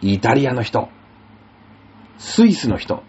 [0.00, 0.88] イタリアの人。
[2.16, 3.02] スイスの人。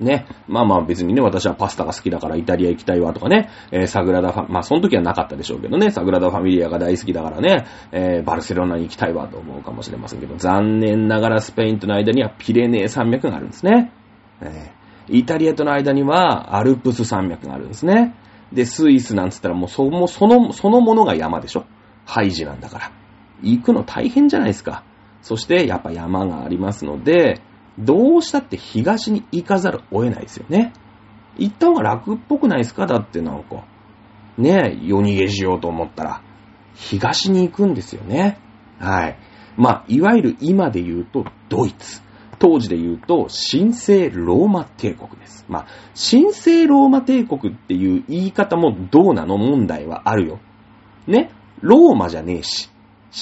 [0.00, 0.26] ね。
[0.48, 13.92] まあまあ別にね、私はパスタが好きだからイタリア行きたいわとかね、えー、サグラダファ、まあその時はなかったでしょうけどね、サグラダファミリアが大好きだからね、えー、バルセロナに行きたいわと思うかもしれませんけど、残念ながらスペインとの間にはピレネー山脈があるんですね。
[14.40, 18.14] えー、イタリアとの間にはアルプス山脈があるんですね。
[18.52, 21.64] で、スイスなんつったらもうその、その、そのものが山でしょ。
[22.04, 22.92] ハイジなんだから。
[23.42, 24.84] 行くの大変じゃないですか。
[25.22, 27.40] そしてやっぱ山がありますので、
[27.78, 30.72] どうしたって東に行かざるを得ないですよね。
[31.36, 32.86] 行った方が楽っぽくないですか？
[32.86, 33.64] だってなんか。
[34.38, 36.22] ねえ、夜逃げしようと思ったら、
[36.74, 38.38] 東に行くんですよね。
[38.78, 39.18] はい。
[39.56, 42.02] まあ、いわゆる今で言うとドイツ。
[42.38, 45.46] 当時で言うと、神聖ローマ帝国です。
[45.48, 49.38] まあ、神聖ローマ帝国っていう言い方もどうなの？
[49.38, 50.38] 問題はあるよ。
[51.06, 51.30] ね？
[51.62, 52.68] ローマじゃねえし、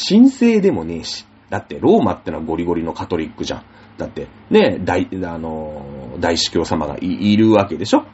[0.09, 1.27] 神聖でもねえし。
[1.51, 3.65] だってローマってのはゴリゴリのカトリックじゃん。
[3.99, 8.05] だって、ね、大、あの、大司教様がいるわけでしょ？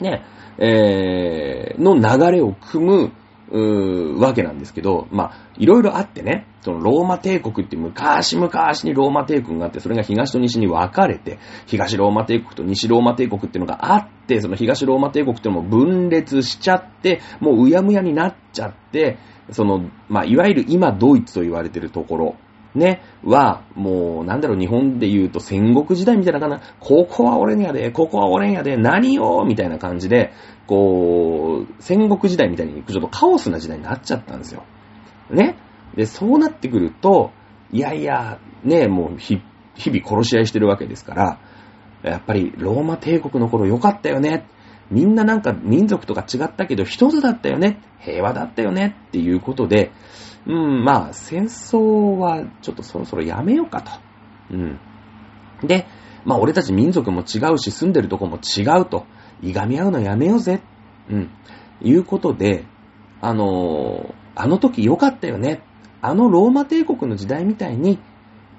[0.00, 0.22] ね、
[0.58, 3.12] えー、の流れを組む、
[3.50, 8.48] うわけなんですけど、まあ、いろいろあってね、そのローマ帝国って昔々
[8.84, 19.18] にローマ帝国があって、それが東と西に分かれて、東ローマ帝国と西ローマ帝国っていうのがあって、その東ローマ帝国っていうのも分裂しちゃって、もううやむやになっちゃって、
[19.50, 22.36] その、まあ、いわゆる今ドイツと言われてるところ。
[22.74, 30.32] ね、は、もう、なんだろう、日本で言うと戦国時代みたいなかな、ここは俺んやで、ここは俺んやで、何よみたいな感じで、
[30.66, 34.64] こう、戦国時代みたいに、ちょっとカオスな時代になっちゃったんですよ。
[35.30, 35.56] ね？
[35.94, 37.30] で、そうなってくると、
[37.70, 39.40] いやいや、ね、もう、ひ
[39.76, 41.38] 日々殺し合いしてるわけですから、
[42.02, 44.46] やっぱり、ローマ帝国の頃良かったよね。
[44.90, 47.80] みんななんか民族とか違ったけど、一つだったよね。
[48.00, 48.94] 平和だったよね。
[49.08, 49.92] っていうことで、
[50.46, 53.90] うん、まあ、戦争はちょっとそろそろやめようかと。
[54.50, 54.78] うん。
[55.62, 55.86] で、
[56.24, 59.06] まあ、俺たち民族も違うし、住んでるとこも違うと。
[59.42, 60.62] いがみ合うのやめようぜ。
[61.10, 61.30] うん。
[61.82, 62.64] いうことで、
[63.20, 65.62] あのー、あの時良かったよね。
[66.02, 67.98] あのローマ帝国の時代みたいに、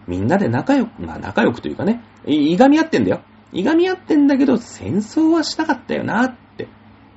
[0.08, 3.22] みんなで仲良く、まあ仲良くというかね、いがみ合ってんだよ。
[3.52, 6.68] いがみ合ってんだけど、戦争はしたかったよなって。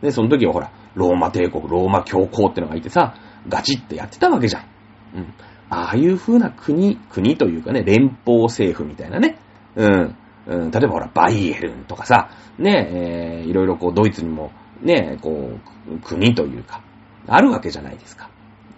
[0.02, 3.14] で、その時はほら、ローマ帝国、ローマ教皇ってのがいてさ、
[3.48, 4.64] ガチってやってたわけじゃん。
[5.14, 5.34] うん。
[5.70, 9.38] ああいう風な国、国というかね、連邦政府みたいなね。
[9.76, 10.16] うん。
[10.46, 15.58] うん、例えばほら、バイエルンとかさ、ね、えー、いろいろこう、ドイツにも、ね、こ
[15.90, 16.82] う、国というか、
[17.26, 18.30] あるわけじゃないですか。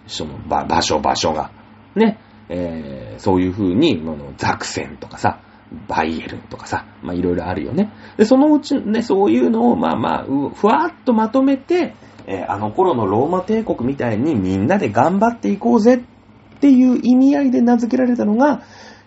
[0.08, 1.52] その場所、場所が。
[1.94, 2.18] ね、
[2.48, 5.40] えー、そういう風に、のザクセンとかさ、
[5.86, 7.92] バイエルンとかさ、まいろいろあるよね。
[8.16, 11.94] で、そのうちね、そういうのを、まあまあ、ふわっとまとめて、
[12.26, 18.62] えー、あの頃のローマ帝国みたいにみんなで頑張っていこうぜっていう意味合いで名付けられたのが、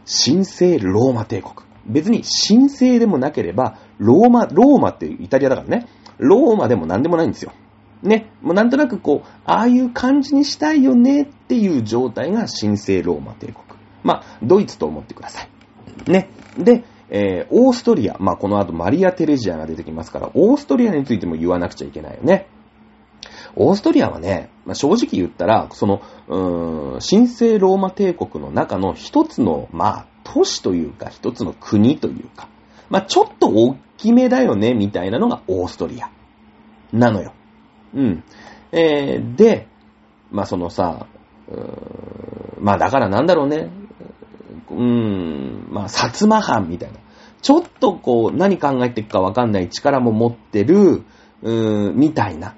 [0.06, 1.54] 神聖ローマ帝国。
[1.86, 5.88] 別に神聖でもなければ、ローマ、ローマってイタリアだからね、
[6.18, 7.52] ローマでも何でもないんですよ。
[8.02, 8.32] ね。
[8.42, 13.58] もうなんとなくこう、ああいう感じにしたいよねっていう状態が神聖ローマ帝国。
[14.04, 16.12] まあ、ドイツと思ってください。
[16.12, 16.30] ね。
[16.58, 18.18] で、えー、オーストリア。
[18.20, 22.48] まあ、この後マリア・テレジアが出てきますから、オーストリアについても言わなくちゃいけないよね。
[23.56, 32.48] オーストリアはね、まあ、正直言ったら、その、うーん、神聖ローマ帝国の中の一つの、まあ、都市というか、一つの国というか、
[32.90, 36.10] まあ、ちょっと大きめだよね、みたいなのがオーストリア。
[36.92, 37.34] なのよ。
[37.94, 38.24] うん。
[38.72, 39.68] えー、で、
[40.32, 41.08] まあ、そのさ、
[41.48, 43.70] うーんまあ、だからなんだろうね。
[44.72, 47.00] うーん、まあ、薩摩藩みたいな。
[47.42, 51.04] ちょっとこう、何考えていくかわかんない力も持ってる、
[51.42, 52.56] うーん、みたいな。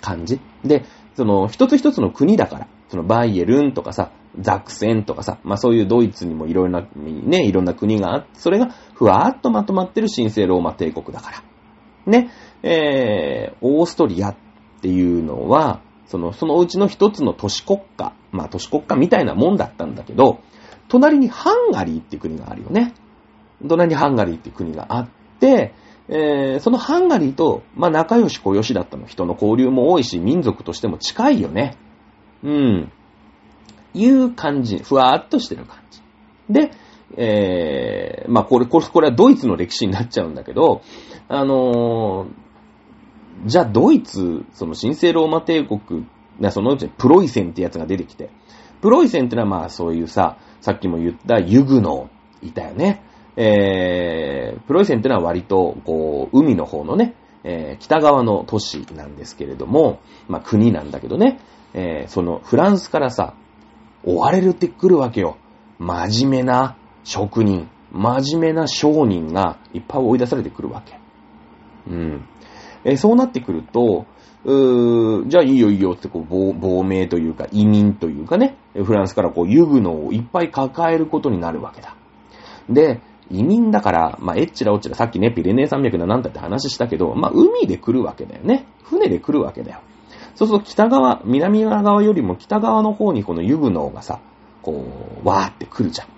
[0.00, 0.40] 感じ。
[0.64, 0.84] で、
[1.14, 11.42] その、一つ一つの国だから、そのバイエルンとかさ、ザクセンとかさ、まあそういうドイツにもいろんな、ね、いろんな国があって、それがふわーっとまとまってる神聖ローマ帝国だから。
[12.06, 12.30] ね、
[12.62, 14.36] えー、オーストリアっ
[14.80, 20.40] ていうのは、その、そのうちの一つの都市国家、まあ都市国家みたいなもんだったんだけど、
[20.88, 22.94] 隣にハンガリーっていう国があるよね。
[23.66, 25.08] 隣にハンガリーっていう国があっ
[25.40, 25.74] て、
[26.08, 29.06] えー、そのハンガリーと、まあ、仲良し小良しだったの。
[29.06, 31.76] 人の交流も多いし、民族としても近いよね。
[32.42, 32.92] うん。
[33.94, 34.78] いう感じ。
[34.78, 36.00] ふわーっとしてる感じ。
[36.48, 36.70] で、
[37.16, 40.82] えー、まあこれ、これ、これはドイツの歴史になっちゃうんだけど、
[41.28, 46.06] あのー、じゃあドイツ、その神聖ローマ帝国、
[46.50, 48.30] そのうちプロイセンってやつが出てきて、
[48.80, 52.10] プロイセンってのはまあそういうさ、さっきも言ったユグノ
[52.42, 53.02] いたよね。
[53.40, 57.14] えー、プロイセンってのは割と、こう、海の方のね、
[57.44, 61.38] えー、北側の都市なんですけれども、まあ国なんだけどね、
[61.72, 63.34] えー、そのフランスからさ、
[64.04, 65.36] 追われるってくるわけよ。
[65.78, 70.98] 真面目な職人、真面目な商人がいっぱい追い出されてくるわけ。
[71.88, 72.28] うん。
[72.82, 74.06] えー、そうなってくると、
[74.44, 81.94] うーじゃあいいよいいよってこう亡、亡命というか移民というかね、フランスからこうユグノをいっぱい抱えることになるわけだ。
[82.68, 83.00] で、
[83.30, 88.66] 移民だから、まあ、えっちらおっちら、さっきね、ピレネー山脈だなんだって話したけど、まあ、海で来るわけだよね。
[88.84, 89.80] 船で来るわけだよ。
[90.34, 94.20] そうすると北側、南側よりも北側の方にこのユグノーがさ、
[94.62, 94.84] こ
[95.24, 96.08] う、わーって来るじゃん。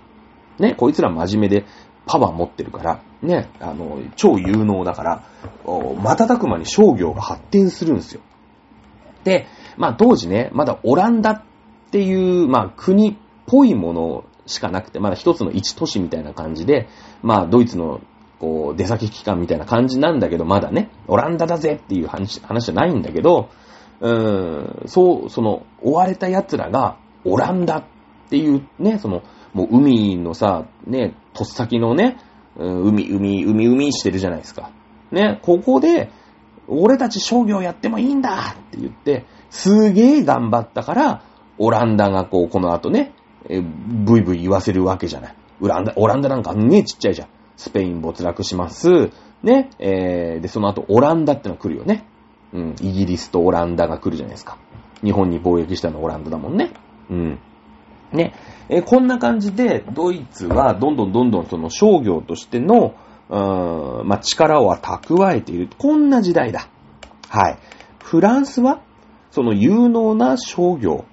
[0.63, 1.65] ね、こいつら真面目で
[2.07, 5.25] パワー持ってるから、ね、あの、超有能だから、
[5.65, 8.21] 瞬く間に商業が発展するんですよ。
[9.25, 9.47] で、
[9.77, 11.43] まあ当時ね、まだオランダっ
[11.91, 13.15] ていう、まあ国っ
[13.47, 16.89] ぽいものしかなくて、まだ一つの一都市みたいな感じで、
[17.23, 18.01] まあドイツの
[18.39, 23.51] こう出先機関みたいな感じなんだけど、まだね、オランダだぜっていう話話じゃないんだけど、
[24.01, 27.85] うーん、そう、その、追われた奴らが、オランダっ
[28.31, 29.23] ていうね、その、
[29.53, 32.17] もう海のさ、ね、とっ先のね、
[32.57, 34.71] 海、海、海、海してるじゃないですか。
[35.13, 36.11] ね、ここで、
[36.67, 41.23] 俺たち商業やってもいいんだって言って、すげえ頑張ったから、
[41.59, 43.13] オランダがこう、この後ね、
[43.49, 45.35] えブイブイ言わせるわけじゃない。
[45.61, 47.29] オランダ、オランダなんかねちっちゃいじゃん。
[47.57, 49.11] スペイン没落します。
[49.43, 52.05] ね、えー、で、その後オランダってのが来るよね。
[52.53, 54.59] うん、イギリスとオランダが来るじゃないですか。
[55.03, 56.73] 日本に貿易したのはオランダだもんね。
[57.11, 57.39] うん。
[58.13, 58.35] ね、
[58.69, 62.95] え、こんな感じで、ドイツはどんどんどんどんその商業としての、
[63.29, 65.69] うーん、まあ、力を蓄えている。
[65.79, 66.69] こんな時代だ。
[67.29, 67.59] はい。
[68.03, 68.81] フランスは、
[69.31, 71.05] その有能な商業、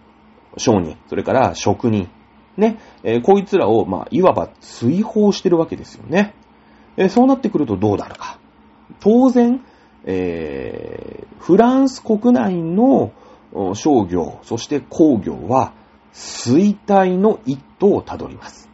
[0.57, 2.09] 商人、それから職人、
[2.57, 6.33] ね、えー、こいつらを、まあ、いわば追放してるわけですよね。
[6.97, 8.39] えー、そうなってくるとどうなるか。
[8.99, 9.63] 当然、
[10.05, 13.11] えー、フランス国内の
[13.73, 15.73] 商業、そして工業は
[16.13, 18.69] 衰退の一途をたどります。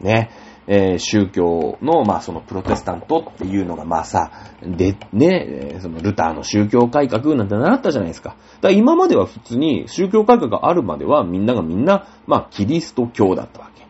[0.00, 0.30] ね。
[0.68, 4.30] えー、宗教の、まあ、そのプロテスタントっていうのが、まあさ、
[4.62, 8.30] で、ね、そのルターの宗教改革なんて習ったじゃないですか。
[8.30, 13.86] だから今までは普通に宗教改革があるまではみんながみんな、まあ、キリスト教だったわけ。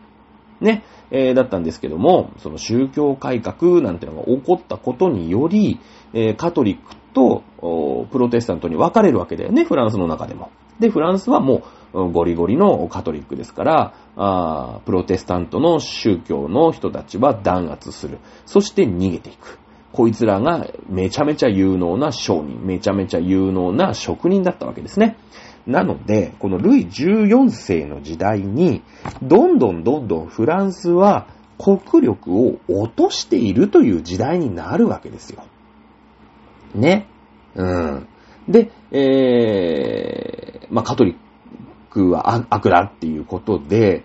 [0.65, 0.83] ね。
[1.09, 5.79] えー、だったんですけども、その宗教改革なんてのが起こったことにより、
[6.13, 7.43] えー、カトリックと
[8.11, 10.51] プロテスタントに分かれるわけだよね、フランスの中でも。
[10.79, 11.63] で、フランスはも
[11.93, 18.19] うゴリゴリのカトリックですから、あプロテスタントの宗教の人たちは弾圧する。
[18.45, 19.59] そして逃げていく。
[19.93, 25.17] こいつらがめちゃめちゃ有能な商人、めちゃめちゃ有能な職人だったわけですね。
[25.65, 28.83] なので、このルイ14世の時代に、
[29.21, 35.43] どんどんどんどんフランスは国力を落としているという時代になるわけですよ。
[36.75, 37.07] ね。
[37.55, 38.07] うん。
[38.47, 41.15] で、えー、まあ、カトリッ
[41.89, 44.03] クは悪だっていうことで、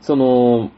[0.00, 0.70] その、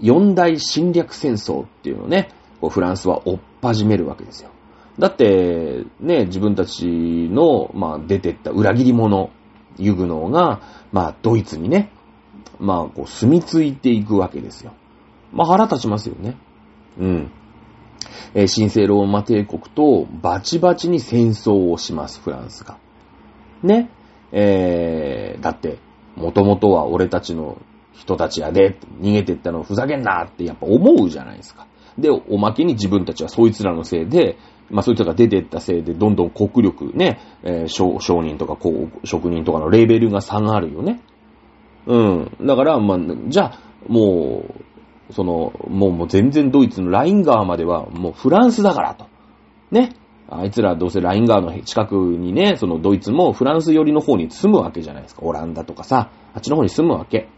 [0.00, 4.50] 四大侵略戦争っていうのをね、こうフランスは追っ始めるわけですよ。
[4.98, 9.30] だって、ね、自分たちの、まあ、出てった裏切り者、
[9.76, 10.60] ユグノーが、
[10.92, 11.90] まあ、ドイツにね、
[12.60, 14.72] まあ、こう、住み着いていくわけですよ。
[15.32, 16.36] まあ、腹立ちますよね。
[16.98, 17.30] うん。
[18.34, 22.78] えー、神聖ローマ帝国とバチバチに戦争をします、フランスが。
[23.62, 23.90] ね。
[24.36, 25.78] えー、だって、
[26.16, 27.62] もともとは俺たちの
[27.92, 31.68] 人たちやで、逃げてったのふざけんなってやっぱ思うじゃないですか。
[31.96, 34.36] で、おまけに自分たちはそいつらのせいで、
[34.70, 41.00] まあそいつらが出てったせいで、どんどん国力ね、えー、商商人とかこう職人とかのレベルが下がるよね。
[41.86, 42.36] うん。
[42.44, 44.44] だから、まあ、じゃあ、も
[45.10, 49.06] う、その、もうもう全然ドイツのライン川まではもうフランスだからと。
[49.70, 49.94] ね。
[50.28, 55.22] あいつらどうせライン川の近くにね、そのドイツもフランス寄りの方に住むわけじゃないですか。
[55.22, 57.28] オランダとかさ、あっちの方に住むわけ。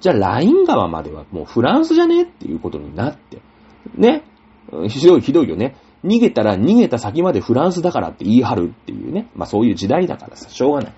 [0.00, 2.22] じゃあライン川まではもうフランスじゃね？
[2.22, 3.40] っていうことになって。
[3.96, 4.22] ね。
[4.88, 5.76] ひどいひどいよね。
[6.04, 9.28] 逃げたら逃げた先までフランスだからって言い張るっていうね。
[9.34, 10.92] まあそういう時代だからさ、しょうがない。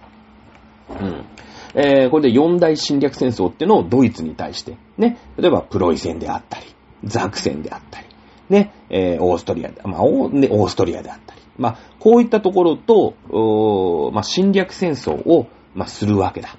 [1.00, 1.24] うん。
[1.72, 6.66] えー、これで四大侵略戦争ってのをドイツに対して、ね、例えばプロイセンであったり、
[7.04, 8.08] ザクセンであったり、
[8.50, 16.56] ね、えー、オーストリアで、まあ、オー、ストリアであったり、まあ、こういったところと、おまあ、侵略戦争を、まあ、するわけだ。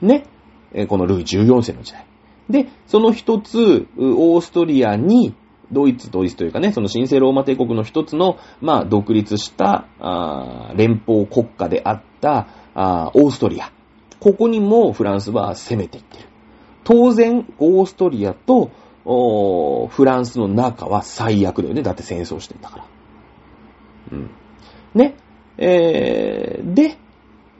[0.00, 0.24] ね。
[0.72, 2.06] えこのルイ14世の時代。
[2.48, 5.34] で、その一つ、オーストリアに、
[5.70, 13.70] ドイツ、ドイツというかね、その神聖ローマ帝国の一つの、まあ、独立したあ連邦国家であったあオーストリア。
[14.18, 16.24] ここにもフランスは攻めていってる。
[16.84, 18.70] 当然、オーストリアと
[19.08, 21.82] フランスの中は最悪だよね。
[21.82, 22.84] だって戦争してんだから。
[24.12, 24.30] うん。
[24.94, 25.14] ね。
[25.56, 26.96] えー、で、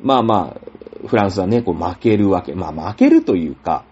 [0.03, 2.55] まあまあ、フランスはね、こう負けるわけ。
[2.55, 3.85] まあ負けるというか、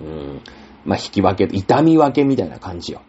[0.00, 0.42] うん、
[0.84, 3.00] まあ引き分け、痛み分けみたいな感じよ。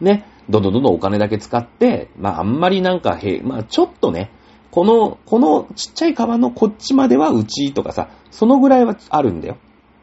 [0.00, 0.26] ね。
[0.48, 4.30] どんどんどんどんお金だけ使って、まああんまりなんかへ、まあちょっとね、
[4.70, 9.58] この、このちっちゃい川のこっちまではうちとかさ、そのぐらいはあるんだよ。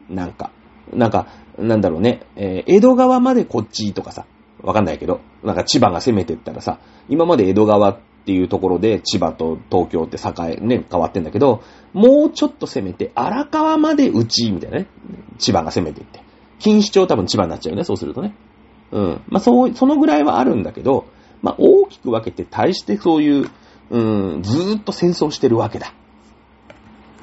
[0.08, 0.50] なんか。
[0.92, 1.26] なんか、
[1.58, 4.26] なんだろうね、えー、江戸川までこっちとかさ、
[4.62, 6.78] わかんないけど、なんか千葉が攻めてったらさ、
[7.08, 14.86] 今まで江戸川っていうところで千葉と東京って栄え、ね、変わってんだけど、もうちょっと攻めて荒川までうち、みたいなね。
[15.38, 16.20] 千葉が攻めていって。
[16.58, 18.34] 錦糸町多分千葉になっちゃうよね、そうするとね。
[18.90, 19.22] うん。
[19.28, 21.06] まあ、そう、そのぐらいはあるんだけど、
[21.42, 23.50] まあ、大きく分けて対してそういう、
[23.90, 23.98] う
[24.38, 25.94] ん、ずーっと戦争してるわけだ。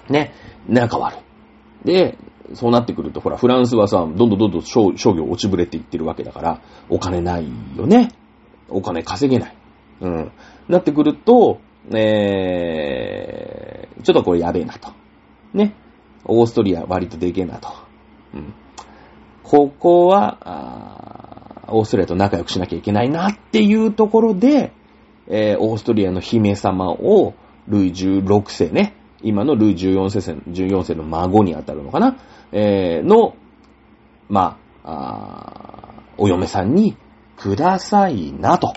[0.09, 0.33] ね。
[0.67, 1.17] 仲悪
[1.83, 1.87] い。
[1.87, 2.17] で、
[2.53, 8.09] そうなってくると、ほら、フランスはさ、どんどんどんどん商業落ちぶれていってるわけだから、お金ないよね。
[8.69, 9.55] お金稼げない。
[10.01, 10.31] うん。
[10.67, 11.59] なってくると、
[11.93, 14.89] えー、ちょっとこれやべえなと。
[15.53, 15.73] ね。
[16.25, 17.69] オーストリア割とでけえなと。
[18.33, 18.53] うん。
[19.43, 24.71] ここは、オーストリアと仲良くしなきゃいけないなっていうところで、
[25.27, 27.33] えー、オーストリアの姫様を、
[27.67, 28.95] ルイ16世ね、
[29.25, 32.15] 今のルイ14世、14世の孫にあたるのかな、
[32.51, 33.35] えー、の、
[34.29, 36.95] まあ、あお嫁さんに
[37.35, 38.73] くださいな、と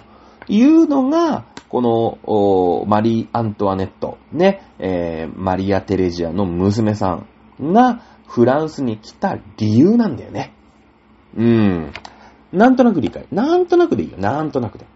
[0.49, 7.21] いうのが、この、マリー・アントワネット、ね、えー、マリア・テレジアの娘さ
[7.61, 10.55] んがフランスに来た理由なんだよね。
[11.37, 11.93] うん。
[12.53, 13.27] なんとなく理解。
[13.31, 14.17] なんとなくでいいよ。
[14.17, 14.87] なんとなくで。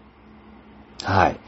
[1.03, 1.39] はい。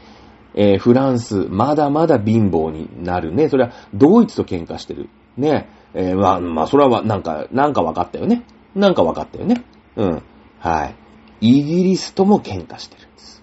[0.56, 3.48] えー、フランス、まだまだ貧乏になるね。
[3.48, 5.10] それは、ドイツと喧嘩してる。
[5.36, 5.68] ね。
[5.94, 8.42] えー、まあ、まあ、それは、なんか、なんか分かったよね。
[8.74, 9.62] なんか分かったよね。
[9.96, 10.22] うん。
[10.58, 10.94] はい。
[11.40, 13.42] イギリスとも喧嘩してるんです。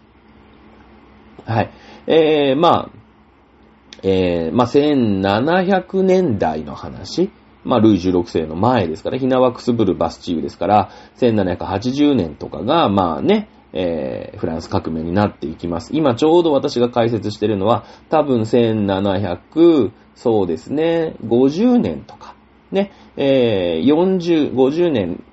[1.46, 1.72] はい。
[2.08, 2.90] えー、まあ、
[4.02, 7.32] えー、まあ、1700年代の話。
[7.64, 15.90] まあ、ルイ16世の前ですから、ヒナワクスブル・バスチーユですから、1780年とかが、まあね、えー、フランス革命になっていきます。
[15.94, 22.36] 今ちょうど私が解説しているのは、多分1700、そうですね、50年とか、
[22.72, 25.24] ね、えー、40、50年、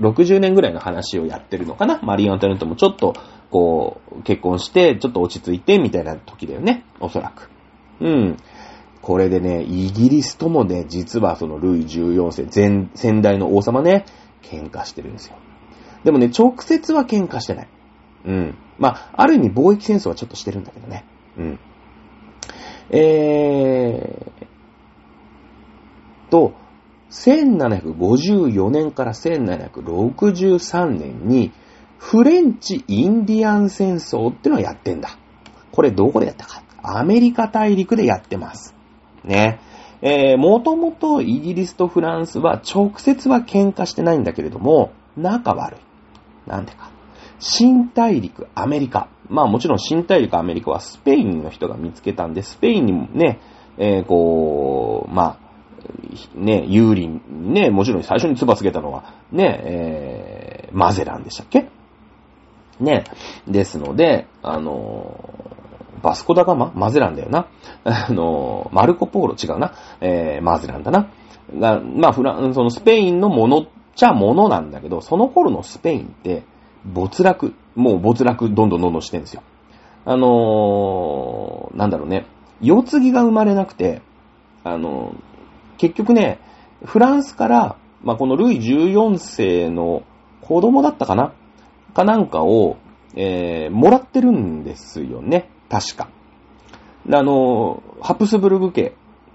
[0.00, 3.14] 60年ぐらいの話をやってるのかなマリー・アントネットもちょっと、
[3.50, 6.84] こう、結婚して、ちょっと落ち着いて、みたいな時だよね。
[7.00, 7.50] おそらく。
[8.00, 8.36] うん。
[9.00, 14.04] これでね、イギリスともね、実はそのルイ14世、前、先代の王様ね、
[14.42, 15.36] 喧嘩してるんですよ。
[16.04, 17.68] でもね、直接は喧嘩してない。
[18.26, 18.54] うん。
[18.78, 21.04] まあ、ある意味貿易戦争はちょっとしてるんだけどね。
[21.36, 21.58] うん。
[22.90, 26.52] えーと、
[27.10, 31.52] 1754年から1763年に、
[31.98, 35.18] フレンチ・インディアン戦争ってのをやってんだ。
[35.72, 36.62] これどこでやったか。
[36.82, 38.74] アメリカ大陸でやってます。
[39.24, 39.58] ね。
[40.00, 45.80] えー、もともとイギリスとフランスは直接は喧嘩してないんだけれども、仲悪い。
[46.48, 46.90] なんでか。
[47.38, 49.08] 新大陸アメリカ。
[49.28, 53.38] まあもちろん新大陸アメリカはスペインの人が見つけたんで、スペインにもね、
[53.76, 55.48] えー、こう、まあ、
[56.34, 57.20] ね、有利に
[57.52, 61.68] ね、もちろん最初に唾つけたのは、ね、えー、マゼランでしたっけ？
[62.80, 63.04] ね。
[63.46, 66.72] ですので、あのー、バスコダガマ？
[66.74, 67.46] マゼランだよな。
[67.84, 69.34] あの、マルコポーロ？
[69.34, 69.74] 違うな。
[70.00, 71.08] えー、マゼランだな。
[71.56, 73.66] が、まあ、フラン、そのスペインのもの
[73.98, 76.44] ちゃものなんだけど、その頃のスペインって、
[76.86, 79.42] 没落、もう没落どんどんどんどんしてるんですよ。
[80.04, 82.26] あのー、なんだろうね、
[82.60, 84.00] 世継ぎが生まれなくて、
[84.62, 86.38] あのー、結局ね、
[86.84, 90.04] フランスから、まあ、このルイ14世の
[90.42, 91.32] 子供だったかな？
[91.92, 92.76] かなんかを、
[93.16, 95.50] えー、もらってるんですよね。
[95.68, 96.08] 確か。
[97.10, 98.94] あのー、ハプスブルグ家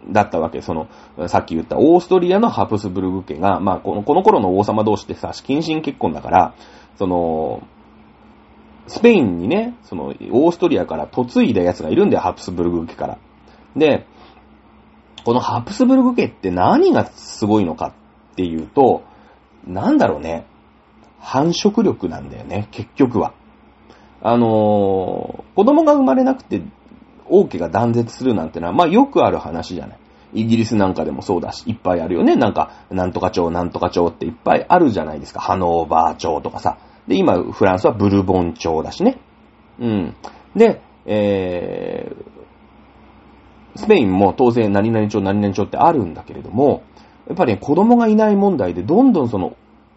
[0.10, 0.62] だったわけ。
[0.62, 0.88] その、
[1.28, 6.54] さっき言ったオーストリアのハプスブルグ家が、まあ、この、この頃の王様同士ってさ、近親結婚だから、
[6.98, 7.64] その、
[8.88, 13.18] スペインにね、その、オーストリアから嫁いだ奴がいるんだよ、ハプスブルグ家から。
[13.76, 14.06] で、
[15.24, 17.94] このハプスブルグ家って何がすごいのか
[18.34, 19.04] っていうと、
[19.66, 20.46] なんだろうね、
[21.20, 23.34] 繁殖力なんだよね、結局は。
[24.22, 26.62] あのー、子供が生まれなくて
[27.30, 29.98] 王家が断絶するなんてのは、まあよくある話じゃない。
[30.34, 32.36] イギリスなんかでもそうだし、いっぱいあるよね。
[32.36, 35.40] なんか、なんとか町、なんとか町っていっぱいあるじゃないですか。
[35.40, 36.78] ハノーバー町とかさ。
[37.08, 39.20] で、今、フランスはブルボン町だしね。
[39.80, 40.16] うん。
[40.56, 46.84] で、えー、スペインも当然何々町、何々町ってあるんだけれども、
[47.28, 49.56] やっぱり、ね、子供がいない問題でどんどんその、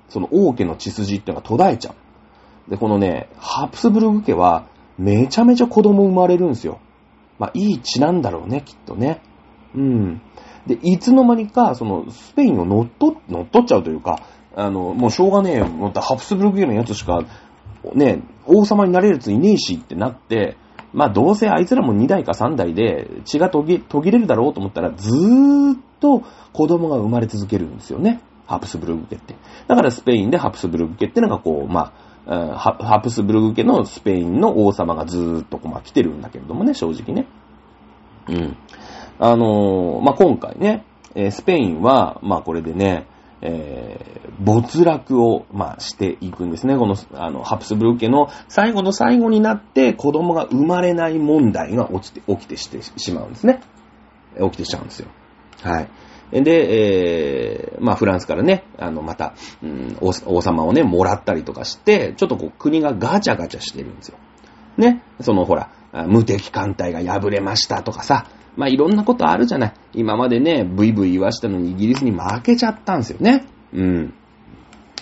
[0.08, 1.94] その王家の血筋っていうのが途絶えちゃ
[2.68, 2.70] う。
[2.70, 4.66] で、このね、ハプスブルグ家は
[4.98, 6.78] めちゃめちゃ子供生まれるんですよ。
[7.38, 9.22] まあ、いい血なんだろうね、きっとね。
[9.74, 10.22] うん。
[10.66, 14.20] で、いつの間にか、その、スペインを乗っ取、乗っ取っちゃうというか、
[14.54, 17.24] あの、もうしょうがねえよ、またハプスブルグ家のやつしか、
[17.94, 20.56] ね、王様になれるやついねえしってなって、
[20.92, 26.22] まあどうせあいつらも2代か3代で血が途切れるだろうと思ったらずーっと
[26.54, 28.22] 子供が生まれ続けるんですよね。
[28.46, 29.34] ハプスブルグ家って。
[29.66, 31.92] だからスペインでハプスブルグ家ってのがこう、まあ、
[32.26, 37.26] ハプスブルグ家のスペインの王様がずーっとこう、まあ、来てるんだけれどもね、正直ね。
[38.28, 38.56] うん。
[39.18, 40.84] あのー、まあ、今回ね、
[41.30, 43.06] スペインは、まあ、これでね、
[43.42, 46.76] えー、没落を、まあ、していくんですね。
[46.76, 53.60] この、あの、ハプスブルク家の最後の最後になって子供が生まれない問題が起きて、起きてしてしまうんですね。
[54.40, 55.08] 起きてしちゃうんですよ。
[55.62, 55.88] はい。
[56.32, 64.18] で、えー、まあフランスからね、あの、また、うん、王様をね、もらったりとかして、ちょっとこう国がガチャガチャしてるんですよ。
[64.76, 65.02] ね。
[65.20, 65.70] そのほら、
[66.08, 69.74] 無敵艦隊が敗れましたとかさ、まあいろんなことあるじゃない。
[69.94, 73.46] 今までね、ブイブイ言わしたのにイギリスに負けちゃったんですよね。
[73.72, 74.14] うん。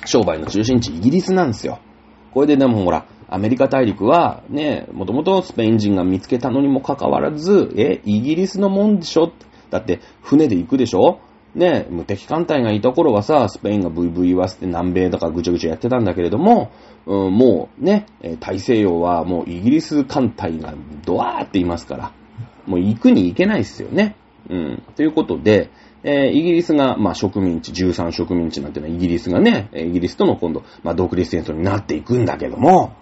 [0.05, 1.79] 商売の中心地イギリスなんですよ。
[2.33, 9.33] これででもほら、アメリカ大陸はね、もともとスペイン人が見つけたのにもかかわらず、え、イギリスのもんでしょ？
[9.75, 11.19] だって船で行くでしょ？
[11.55, 16.73] ね、無敵艦隊がいた頃はさ、スペインがブイブイ言わせて南米とかぐちゃぐちゃやってたんだけれども、
[17.07, 18.07] うん、もうね、
[18.41, 22.13] 大西洋はもうイギリス艦隊がドワーっていますから。
[22.67, 24.17] もう行くに行けないっすよね。
[24.49, 24.83] うん。
[24.97, 25.71] ということで、
[26.03, 32.95] えー、イギリスが、まあ、植民地、13植民地なんていうのはイギリスがね、イギリスとの今度、まあ、独立戦争になっていくんだけども、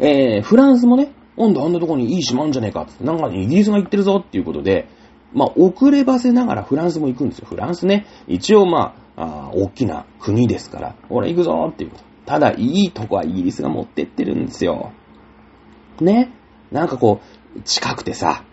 [0.00, 4.88] えー、フランスもね、温度あんなとこにいい島あんじゃねえかって、なんかイギリスが行ってるぞっていうことで、
[5.32, 7.46] まあ、遅ればせながらフランスも行くんですよ。
[7.48, 11.92] フランスね、一応まあ、あ大きな国ですから、俺行くぞっていう。
[12.24, 14.92] ただ、いいとこはイギリスが持ってってるんですよ。
[16.00, 16.32] ね。
[16.70, 17.20] なんかこ
[17.56, 18.44] う、近くてさ、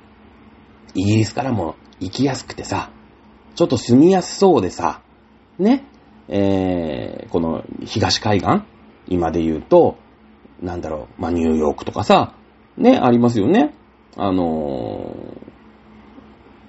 [0.94, 2.92] イギリスからも行きやすくてさ、
[3.56, 5.02] ちょっと住みやすそうでさ、
[5.60, 5.86] ね、
[6.28, 8.64] えー、この東海岸
[9.08, 9.98] 今で言うと、
[10.62, 12.34] なんだろう、まあ、ニューヨークとかさ、
[12.78, 13.74] ね、ありますよね。
[14.18, 15.55] あのー、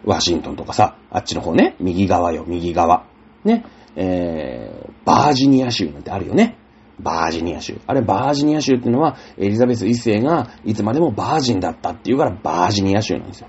[0.07, 3.07] ワシントンとかさ、あっちの方ね、右側よ、右側。
[3.45, 3.65] ね、
[3.97, 6.57] えー、バージニア州なんてあるよね。
[7.01, 7.79] バージニア州。
[7.87, 13.49] あれ、バージニア州っていうのは、エリザベス一世がいつまでもバージンだったっていうから、バージニア州なんですよ。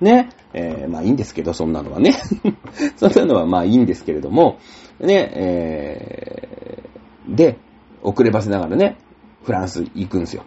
[0.00, 0.30] ね。
[0.54, 2.14] えー、まあいいんですけど、そんなのはね。
[2.96, 4.58] そんなのはまあいいんですけれども、
[5.00, 7.58] ね、えー、で、
[8.02, 8.96] 遅ればせながらね、
[9.44, 10.44] フランス行くんですよ。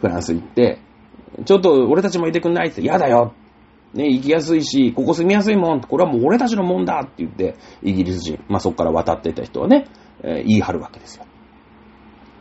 [0.00, 0.78] フランス行って、
[1.44, 3.34] ちょっと俺たちもいてくんないって、嫌だよ。
[3.94, 9.86] ね、行きやすいし、ここ住みやすいもん、これはもう俺たちのもんだって言って、イギリス人、まあそこから渡ってた人はね、
[10.22, 11.26] えー、言い張るわけですよ。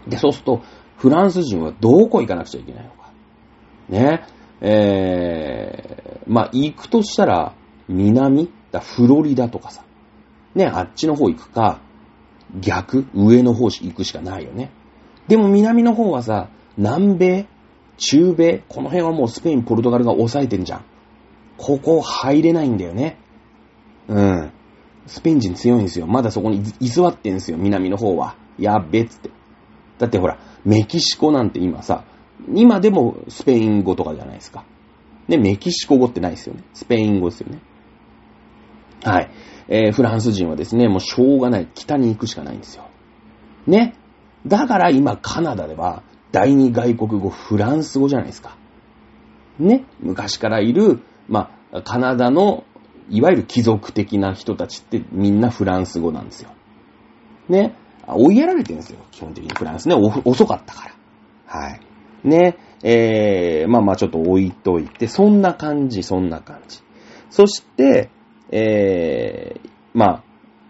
[0.08, 0.62] で、そうすると、
[0.98, 3.12] フランス人はどこ行かなくちゃいけないのか。
[3.90, 4.24] ね。
[4.62, 7.56] えー、まあ、行くとしたら、
[7.88, 9.84] 南だフロリダとかさ。
[10.56, 11.82] ね、あっちの方行くか、
[12.60, 14.72] 逆上の方行くしかないよね。
[15.28, 17.48] でも南の方はさ、南米
[17.98, 20.86] 中米この辺はもうスペイン、ポルトガルが抑えてんじゃん。
[21.62, 23.20] ここ入れないんだよね。
[24.08, 24.52] うん。
[25.06, 26.08] スペイン人強いんですよ。
[26.08, 28.36] まだそこに居座ってんですよ、南の方は。
[28.58, 29.30] やっべっつって。
[30.00, 32.04] だってほら、メキシコなんて今さ、
[32.52, 34.66] 今でもスペイン語とかじゃないですか。
[35.28, 36.64] ね、メキシコ語ってないですよね。
[36.74, 37.60] スペイン語ですよね。
[39.04, 39.30] はい。
[39.68, 41.68] えー、フランス人はですね、もうしょうがない。
[41.76, 42.86] 北に行くしかないんですよ。
[43.68, 43.94] ね。
[44.48, 46.02] だから今カナダでは
[46.32, 48.58] 第二外国語フランス語じゃないですか。
[49.60, 49.86] ね。
[50.00, 51.02] 昔からいる、
[51.32, 52.66] まあ、カナダの
[53.10, 56.52] いわゆる貴族的な人たちってみんなフランス語なんですよ。
[57.50, 57.76] ね。
[58.08, 59.00] 追いやられてるんですよ。
[59.12, 59.96] 基本的にフランスね。
[59.96, 60.96] 遅かったから。
[61.46, 61.80] はい。
[62.24, 62.58] ね。
[62.84, 66.80] えー、まあまあちょっと置いといて、そんな感じ、そんな感じ。
[67.30, 68.10] そして、
[68.52, 70.24] えー、まあ、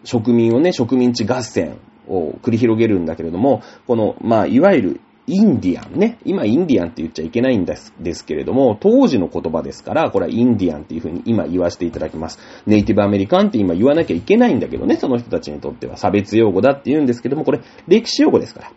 [0.03, 5.01] 植民をね、植民地合戦を繰り広げるんだけれども、この、まあ、いわゆる
[5.31, 6.17] インディアンね。
[6.25, 12.37] 今インディアンって言っちゃいけないんですですけれども、当時の言葉ですから、これはインディアンっていうふうに今言わせていただきます。
[12.65, 18.71] ネイティブアメリカンって今言わなきゃいけないんだけどね、その人たちにとっては差別用語だって言うんですけども、これ歴史用語ですから。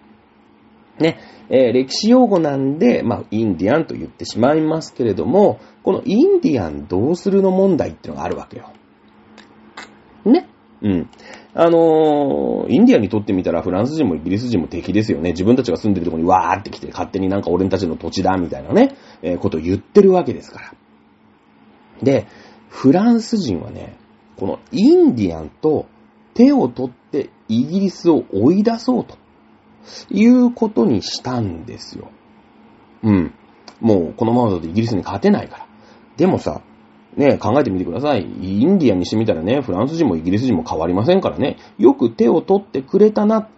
[1.00, 1.18] ね。
[1.50, 8.70] えー、歴史用語なんで、まあ、インディアンと言ってしまいますけれども、このインディアンどうするの問題っていうのがあるわけよ。
[10.24, 10.48] ね
[10.82, 11.11] うん。
[11.57, 15.30] あのー、インディアンにとってみたらフランス人もイギリス人も敵ですよね。
[15.30, 20.74] 自分たちが住んでるとこにわーって来て勝手になんか俺たちの土地だみたいなね、えー、ことを言ってるわけですから。
[22.02, 22.26] で、
[22.68, 23.96] フランス人はね、
[24.36, 25.86] このインディアンと
[26.34, 29.16] 手を取ってイギリスを追い出そうと
[30.11, 32.11] いうことにしたんですよ。
[33.05, 33.34] うん。
[33.80, 35.66] もうこのままだとイギリスに勝てないから。
[36.16, 36.62] でもさ、
[37.16, 38.22] ね、考えてみてください。
[38.22, 43.48] インディアンにしてみたらね、フランス人もイギリス人も変わりませんからね、よく手を取ってくれたな、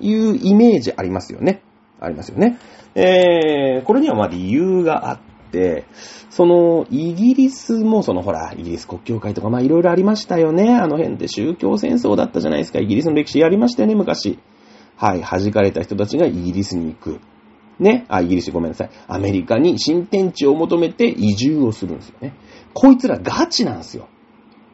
[0.00, 1.62] いうイメージありますよね。
[2.00, 2.58] ありますよね。
[2.94, 5.18] えー、これにはまあ理由があっ
[5.52, 5.84] て、
[6.30, 10.74] その、イギリスもそのほら、イギリス国教会とかまあいろいろありましたよね。
[10.74, 12.78] あの辺で宗教戦争だったじゃないですか。
[12.78, 14.38] イギリスの歴史やりましたよね、昔。
[14.96, 17.20] はい、弾かれた人たちがイギリスに行く。
[17.78, 18.90] ね、あ、イギリスごめんなさい。
[19.08, 22.34] アメリカに新天地を求めて移住をするんですよね。
[22.74, 24.08] こいつらガチなんすよ。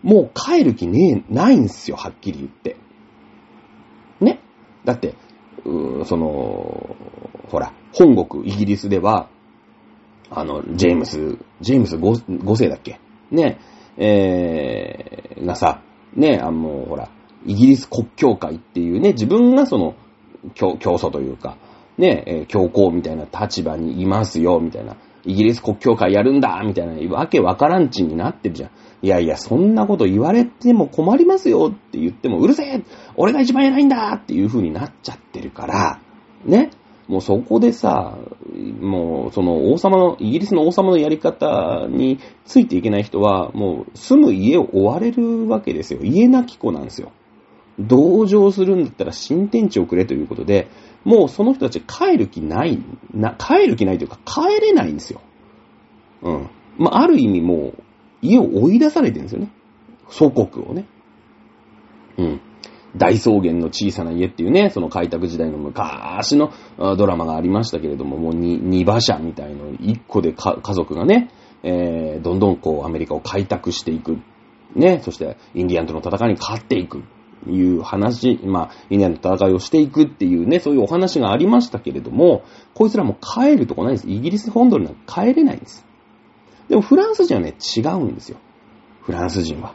[0.03, 2.77] もう帰る気ねえ、ないんすよ、はっきり言って。
[4.21, 4.41] ね？
[4.85, 5.15] だって、
[5.65, 6.97] その、
[7.49, 9.29] ほら、本国、イギリスでは、
[10.31, 13.01] あの、ジェームス、ジェームス 5, 5世だっけ？
[13.31, 13.59] ね、
[13.97, 15.83] えー、がさ、
[16.15, 17.11] ね、あの、ほら、
[17.45, 19.95] イギリス国教会っていうね、自分がその、
[20.55, 21.57] 教、教祖というか、
[21.99, 24.97] ね、えー、教皇みたいな立場にいますよ、みたいな。
[25.27, 28.71] イギリス国教会やるんだみたいな、わけわからんちになってるじゃん。
[29.03, 32.83] いやいや、そんなこと言われても困りますよって言っても、うるせえ
[33.17, 36.01] 俺が一番偉いんだっていう風になっちゃってるから、
[36.45, 36.71] ね。
[37.09, 38.19] もうそこでさ、
[38.81, 46.01] もうその王様の、イギリスの王様のやり方についていけない人は、もう住む家を追われるわけですよ。
[46.03, 47.13] 家なき子なんですよ。
[47.79, 50.69] 同情するんだったら新天地をくれということで、
[51.07, 52.83] もうその人たち帰る気ない、
[53.15, 55.21] な、帰る気ないというか帰れないんですよ。
[56.23, 56.51] うん。
[56.79, 57.83] まあ、ある意味もう
[58.23, 59.53] 家を追い出されてるんですよね。
[60.09, 60.87] 祖国をね。
[62.19, 62.41] うん。
[62.97, 71.31] 大草原の小さな家っていうね、その開拓時代の昔のドラマがありましたけれども、もう二馬車みたいの一個で家族がね、
[71.63, 74.19] えー、どんどんこうアメリカを開拓していく。
[74.75, 77.05] ね、そしてインディアンとの戦いに勝っていく。
[77.49, 82.45] いう話、まあ、インディアンの戦いをしていくっていうね、そういうお話がありましたけれども、
[82.75, 84.09] こいつらも帰るとこないんです。
[84.09, 85.87] イギリス本土には帰れないんです。
[86.69, 88.39] でもフランス人はね、違うんですよ。
[89.03, 89.75] フランス人は。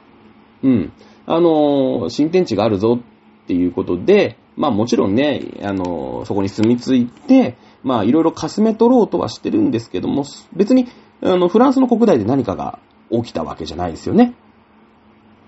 [0.63, 0.93] うん。
[1.25, 10.87] あのー、新天地があるぞっていうことで、まあもちろんね、あのー、そこに住み着いて、まあいろいろかすめ取ろうとはしてるんですけども、別に、
[11.23, 12.79] あの、フランスの国内で何かが
[13.11, 14.35] 起きたわけじゃないですよね。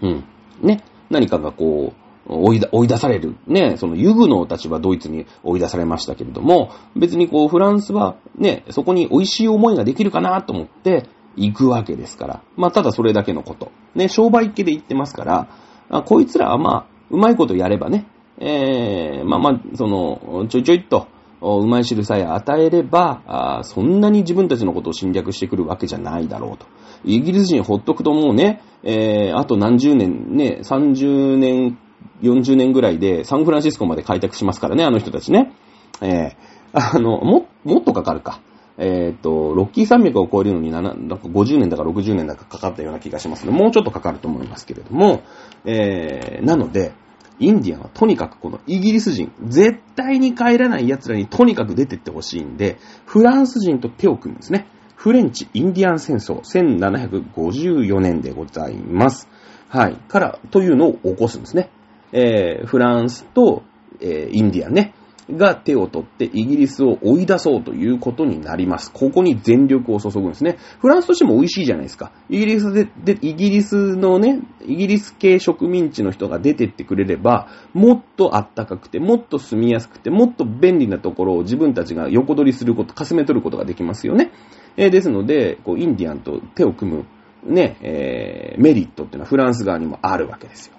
[0.01, 0.23] うん。
[0.61, 0.83] ね。
[1.09, 3.35] 何かがこう、追い追い出される。
[3.47, 12.41] ね、そのユグの立場ドイツに追い出されましたけれども、別にこうフランスはね、そこに美味しい思いができるかなと思って行くわけですから。
[12.55, 13.71] まあただそれだけのこと。
[13.95, 15.47] ね、商売系で言ってますから、
[15.89, 18.07] あこいつらはまあ、うまいことやればね、
[18.39, 21.07] えー、まあまあ、その、ちょいちょいっと、
[21.41, 26.65] うまい汁さえ与えればあ、そんなに自分たちのことを侵略してくるわけじゃないだろうと。
[27.03, 31.77] イギリス人ほっとくともうね、えー、あと何十年、ね、30年
[32.23, 35.53] 40年ぐらいでサンフランシスコまで開拓しますからね、あの人たちね。
[36.01, 36.35] えー、
[36.73, 38.41] あの、も、もっとかかるか。
[38.77, 43.51] えっ、ー、と、ロッキー山脈を越えるのに、50年だか60年だかかかったような気がしますね。
[43.51, 45.21] もうちょっとかかると思いますけれども、
[45.65, 46.93] えー、なので、
[47.39, 54.67] インディアンはとにかくこのイギリス人、絶対に帰らない奴らにとにかく出てってほしいんで、フランス人と手を組むんですね。
[54.95, 59.27] フレンチ・インディアン戦争、1754年でございます。
[59.67, 59.95] はい。
[60.07, 61.69] から、というのを起こすんですね。
[62.13, 63.63] えー、フランスと、
[63.99, 64.93] えー、インディアンね、
[65.31, 68.91] が手を取ってイギリスを追い出そうということになります。
[68.91, 70.57] ここに全力を注ぐんですね。
[70.79, 72.11] フランスとしても美味しいじゃないですか。
[72.29, 84.31] イギリスで、で、イギリスのね、イギリス系植民地の人が出てってくれれば、もっと暖かくて、もっと住みやすくて、もっと便利なところを自分たちが横取りすること、かすめ取ることができますよね。
[84.75, 87.05] えー、ですので、こう、インディアンと手を組む、
[87.45, 90.75] ね、えー、メリットっていうのはフランス側にもあるわけですよ。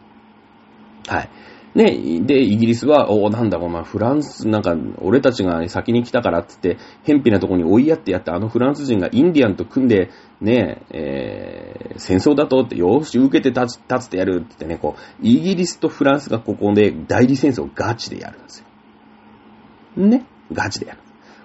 [1.06, 1.30] はい。
[1.74, 20.06] ね、で、イギリスは、おなんだ、お前、フランス、なんか、俺たちが先に来たからっつって、偏僻なとこに追いやってやった、あのフランス人がインディアンと組んで、ね、えー、戦争だとって、よーし、受けて立つ、立つってやるって言ってね、こう、イギリスとフランスがここで代理戦争をガチでやるんですよ。
[20.06, 21.00] ね、ガチでやる。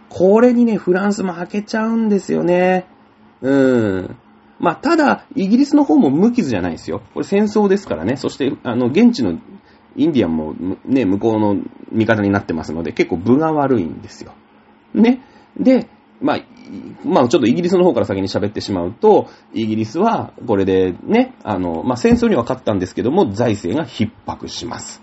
[0.10, 2.86] これにね、フランスも負けちゃうんですよね。
[3.42, 4.16] うん。
[4.60, 7.02] まあ、ただ、イギリスの方も無傷じゃないですよ。
[7.14, 8.18] これ戦争ですからね。
[8.18, 9.40] そして、あの、現地の
[9.96, 10.54] インディアンも
[10.86, 14.34] ね、向こうの味方になってますので、結構分が悪いんですよ。
[14.94, 15.22] ね。
[15.58, 15.88] で、
[16.22, 16.40] まあ、
[17.04, 25.02] まあちょっとイギリスの方から先に喋ってしまうと、イギリスはこれでね、あの、まあ戦争には勝ったんですけども、財政が逼迫します。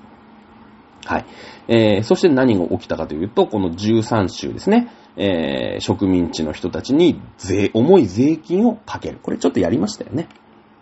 [1.07, 1.26] はい。
[1.68, 9.18] えー、そして何が起きたかというと、この13州ですね、えー、植民地の人たちに税、重い税金をかける。
[9.22, 10.28] これちょっとやりましたよね。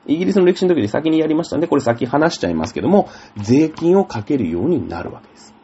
[0.06, 5.54] イギリスの歴史の時に先にやりましたんで、これ先話しちゃいますけども、税金をかけるようになるわけです。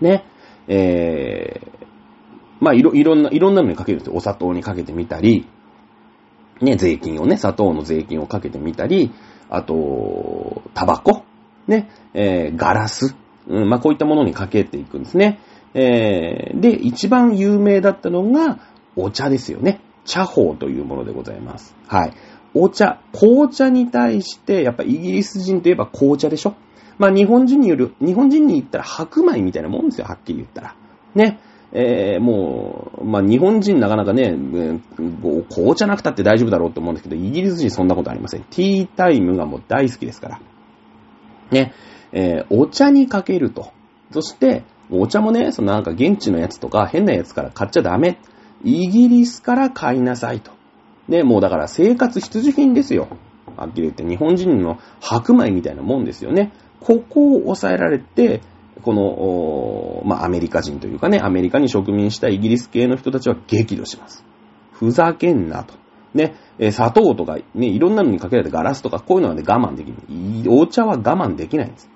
[0.00, 0.24] ね。
[0.68, 1.86] えー、
[2.60, 4.14] まあ、いろ、いろんな、いろんなのにかけるんですよ。
[4.16, 5.46] お砂糖にかけてみたり、
[6.60, 9.12] ね、税金をね、砂糖の税金をかけてみたり、
[9.48, 11.24] あと、タバコ、
[11.66, 13.14] ね、えー、ガラス、
[13.48, 15.38] うん、まあ、こういったものにかけていくんですね。
[15.74, 18.58] えー、で、一番有名だったのが、
[18.96, 19.80] お茶ですよね。
[20.04, 21.76] 茶法というものでございます。
[21.86, 22.12] はい。
[22.54, 26.54] お茶、紅茶に対して、やっぱイギリス人といえば紅茶でしょ
[26.98, 30.74] まあ日本人による、日本人に言ったら白米みたいなもんですよ、はっきり言ったら。
[31.14, 31.38] ね。
[31.72, 34.34] えー、もう、まあ、日本人なかなかね、
[35.50, 38.42] 紅茶なくたって大丈夫だろうと思うんですけど、イギリス人そんなことありません。
[38.44, 40.40] ティータイムがもう大好きですから。
[41.50, 41.74] ね、
[42.18, 43.72] えー、お茶にかけると。
[44.10, 48.18] そして、お茶もね、そのなんか現地のやつとか変なやつから買っちゃダメ。
[48.64, 50.50] イギリスから買いなさいと。
[51.08, 53.08] ね、もうだから生活必需品ですよ。
[53.54, 56.52] はっきり言って日本人の白米みたいなもんですよね。
[56.80, 58.40] ここを抑えられて、
[58.82, 64.24] この、まあ、アメリカ人というかね、アメリカに植民したイギリス系の人たちは激怒します。
[64.72, 65.74] ふざけんなと。
[66.14, 70.48] ね、え砂糖とか、ね、いろんなのにかけられたガラスとか、こういうのはね、我慢できない。
[70.48, 71.90] お茶は我慢できないんです。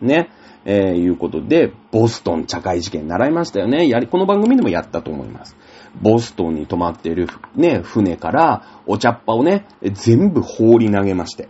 [0.00, 0.30] ね。
[0.68, 3.88] えー、いうことで、ボストン茶会事件習いましたよね。
[3.88, 5.56] やり、この番組でもやったと思います。
[6.02, 11.48] ボストンに泊まっているね、船からお茶っ葉をね、全部放り投げまして。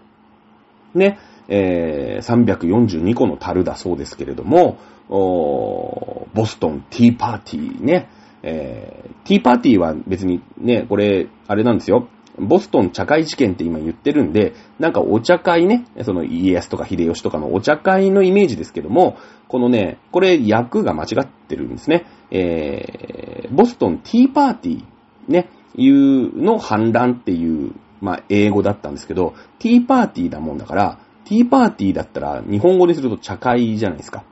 [0.95, 1.19] ね、
[1.49, 4.79] えー、342個の樽だそうですけれども、
[5.09, 8.11] ボストンティーパーティーね、
[8.43, 12.09] えー、ティーパーティーは別にね、これ、あれなんですよ。
[12.39, 19.17] ボストン茶会事件って今言ってるんで、なんかお茶会ね、その家康とか秀吉とかのお茶会のイメージですけども、
[19.49, 22.07] このね、これ役が間違ってるんですね。
[22.31, 24.85] えー、ボストンティーパーティー
[25.29, 34.25] ね、いうの反乱っていう、まあ、英語だったんですけど、ティーパーティーだもんだから、ティーパーティーだったら日本語にすると茶会じゃないですか。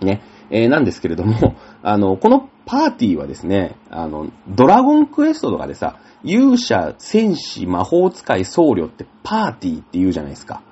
[0.00, 0.22] ね。
[0.50, 10.62] えー、なんですけれども、 あの、このパーティーはですね、あの、ドラゴンクエストとかでさ、勇者、戦士、魔法使い、僧侶ってパーティーって言うじゃないですか。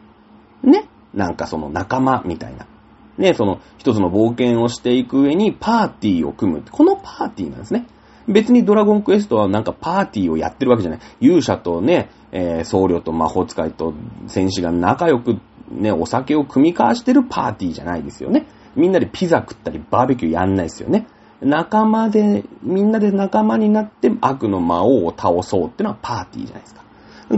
[0.62, 0.88] ね？
[1.12, 2.66] なんかその仲間みたいな。
[3.18, 6.62] ね、その一つの冒険をしていく上にパーティーを組む。
[6.70, 7.86] このパーティーなんですね。
[8.28, 11.00] 別にドラゴンクエストはなんかパーティーをやってるわけじゃない。
[11.20, 13.92] 勇者とね、えー、僧侶と魔法使いと
[14.28, 15.38] 戦士が仲良く
[15.72, 18.46] ね、お酒を組み交わしてるパーティーじゃないですよね。
[18.76, 21.06] みんなでピザ食ったりバーベキューやんないですよね。
[21.40, 26.82] 仲間で、みんなで仲間になって悪の魔王を倒そうってのはパーティーじゃないですか。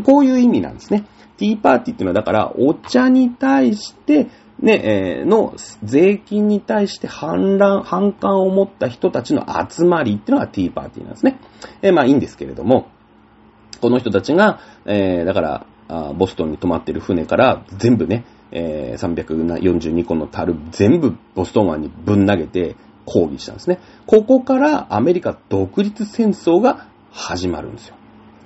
[0.05, 1.07] こういう意味なんですね。
[1.37, 4.29] ティーパーティーっていうのはだからお茶に対して
[4.61, 11.41] ね、えー、の税金に対して反乱、反感を持った人たちの集まりっていうのがティーパーティーなんですね。
[11.83, 12.89] えー、まあいいんですけれども、
[13.81, 15.67] この人たちが、えー、だから、
[16.15, 18.25] ボストンに泊まってる船から全部ね、
[18.55, 23.81] えー、342個の樽全部ボストン湾にぶん投げて抗議したんですね。
[24.07, 27.97] ここからアメリカ独立戦争が始まるんですよ。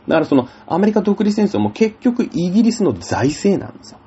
[0.08, 3.98] だからそのアメリカ独立戦争も結局イギリスの財政なんですよ。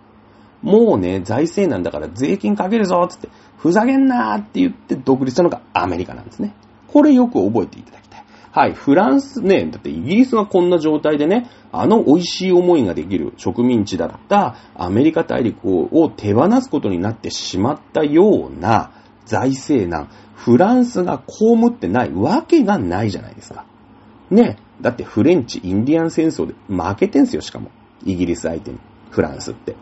[0.63, 6.55] もうね、財政なんだから税金かけるぞつって、ふざけんなーって言って独立したのがアメリカなんですね。
[6.87, 8.00] これよく覚えていただき。
[8.51, 18.91] はい、フランスね、だってイギリスがこんな状態でね、あの美味しい思いができる植民地だったアメリカ大陸を手放すことになってしまったような
[19.25, 23.65] 財政難、フランスが被ってないわけがないじゃないですか。
[24.29, 24.57] ね。
[24.81, 27.69] だってフレンチ、インディアン戦争で負けてんすよ、しかも。
[28.03, 28.79] イギリス相手に。
[29.11, 29.75] フランスって。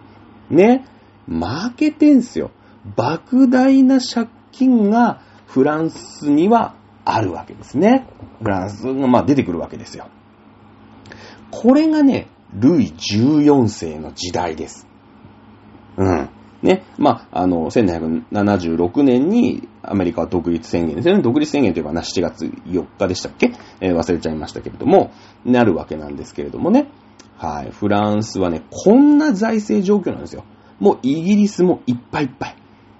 [0.52, 0.86] ね。
[1.28, 2.52] 負けてんすよ。
[2.96, 6.76] 莫大な借金がフランスには
[7.16, 8.08] あるわけですね。
[8.42, 10.08] フランスがまあ出てくるわけですよ。
[11.52, 14.88] これがね、ルイ14世の時代です。
[15.98, 16.30] うん。
[16.62, 16.84] ね。
[16.98, 21.22] まあ、あの、1776年にアメリカは独立宣言ですよね。
[21.22, 25.12] 独立宣言といえばな、7月4日でしたっけ、えー、忘れちゃいましたけれども、
[25.46, 26.90] なるわけなんですけれどもね。
[27.38, 27.72] はい。
[27.72, 30.44] フランスはね、こんな財政状況なんですよ。
[30.80, 32.56] もうイギリスもいっぱいいっぱい。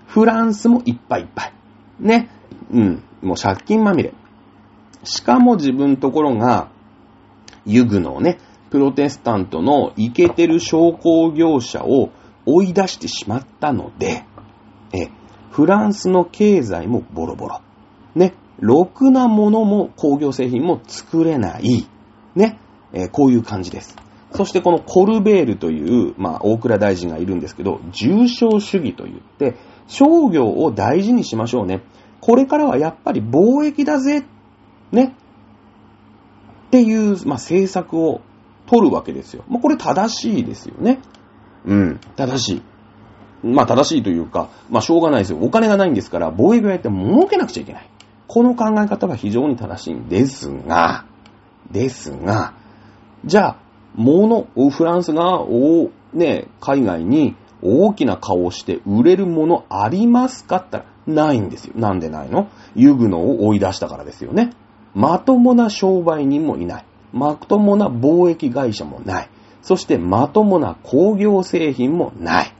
[0.08, 1.54] フランスもいっぱいいっぱい。
[2.00, 2.30] ね。
[2.72, 3.04] うん。
[3.22, 4.14] もう借金まみれ。
[5.04, 6.70] しかも自分ところが、
[7.66, 8.40] ユグノね、
[8.70, 12.10] プロテスタントのイケてる商工業者を
[12.46, 14.24] 追い出してしまったので、
[14.94, 15.10] え、
[15.52, 17.62] フランスの経済もボロボロ。
[18.16, 18.34] ね。
[18.60, 21.88] ろくなものも工業製品も作れない。
[22.36, 22.60] ね。
[22.92, 23.96] えこういう感じです。
[24.32, 29.56] そしてこのコルベールという、まあ、大倉大臣がいるんですけど、重商主義と言って、
[29.88, 31.82] 商業を大事にしましょうね。
[32.22, 34.26] これからはやっぱり貿易だぜ。
[34.92, 35.16] ね。
[36.68, 38.22] っていう、まあ、政策を
[38.68, 39.44] 取るわけですよ。
[39.48, 41.00] まあ、これ正しいですよね。
[41.66, 42.62] うん、正しい。
[43.44, 45.40] まあ、正しいというか、まあ、しょうがないですよ。
[45.42, 47.90] お金がないんですから、貿易をやって儲けなくちゃいけない。
[48.28, 51.06] この考え方は非常に正しいんですが、
[51.72, 52.54] ですが、
[53.26, 53.58] じゃあ、
[53.96, 61.74] 物、フランスが、おね、海外に大きな顔をして売れるものありますかって言ったら、ないんですよ。
[61.76, 62.50] なんでないの？
[62.76, 64.52] ユグノを追い出したからですよね。
[64.94, 66.86] まともな商売人もいない。
[67.14, 69.30] まともな貿易会社もない。
[69.62, 72.54] そしてまともな工業製品もない。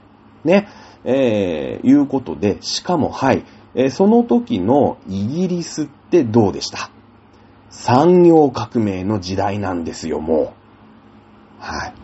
[0.44, 0.68] ね。
[1.04, 6.90] えー、いうことで、しかも、はい、えーその時のイギリスってどうでした？
[7.70, 10.50] 産業革命の時代なんですよ、もう。
[11.60, 11.94] はい。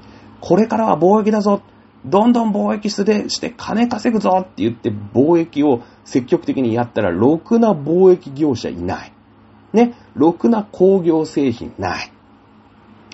[0.41, 1.61] これからは貿易だぞ。
[2.05, 9.13] どんどん貿易してして金稼ぐぞって言って貿易を積極的にやったら、ろくな貿易業者いない。
[9.73, 9.95] ね。
[10.15, 12.13] ろくな工業製品ない。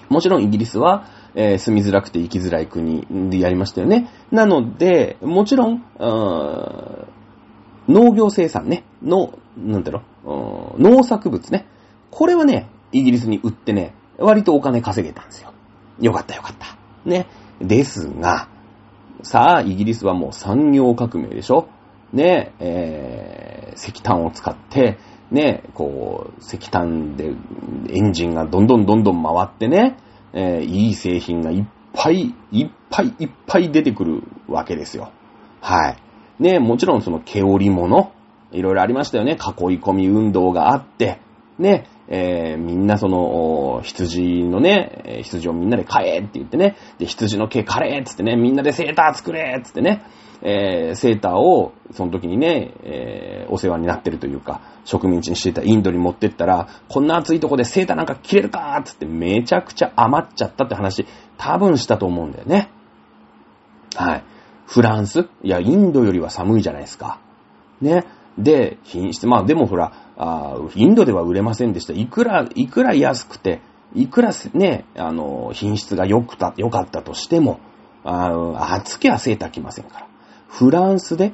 [0.09, 4.11] もちろんイギリスは、えー住みづらくて生きづらい国でやりましたよね。
[4.31, 5.83] なので、もちろん、
[7.89, 11.67] 農業生産ね、の、なんていう、農作物ね。
[12.11, 15.53] これはね、イギリスに売ってね、割とお金稼げたんですよ。
[16.01, 16.77] よかったよかった。
[17.09, 17.27] ね。
[17.61, 18.49] ですが、
[19.23, 21.69] さあ、イギリスはもう産業革命でしょ？
[22.13, 24.99] ね、えー、石炭を使って、
[25.31, 27.33] ね、こう、石炭で
[27.89, 29.97] エンジンがどんどんどんどん回ってね、
[30.33, 31.65] えーいい製品がいっ
[31.95, 35.11] ぱいいっぱいいっぱい出てくるわけですよ。
[35.61, 35.97] はい。
[36.39, 38.13] ね、もちろんその毛織物、
[38.51, 39.33] いろいろありましたよね。
[39.33, 39.39] 囲い
[39.79, 41.21] 込み運動があって、
[41.59, 50.03] ね、えーみんなその、羊のね、羊をみんなで飼えって言ってね、で、羊の毛刈れっつってね、みんなでセーター作れっつってね、
[50.43, 61.07] えーセーターを、その時にね、えーお世話になってるというか、植民地にしていたインドに持ってったら、こんな暑いとこでセーターなんか着れるかっつってめちゃくちゃ余っちゃったって話、
[61.39, 62.71] 多分したと思うんだよね。
[63.95, 64.25] はい。
[64.67, 65.29] フランス？
[65.43, 67.21] いや、インドよりは寒いじゃないですか。
[67.83, 68.05] ね。
[68.39, 71.93] で、品質、まあでもほら、あインドでは売れませんでした。
[71.93, 73.61] いくら、いくら安くて、
[73.95, 77.61] いくらね、あの、品質が良くた、良かったとしても、
[78.05, 80.07] あ暑きゃセーター着ませんから。
[80.49, 81.33] フランスで、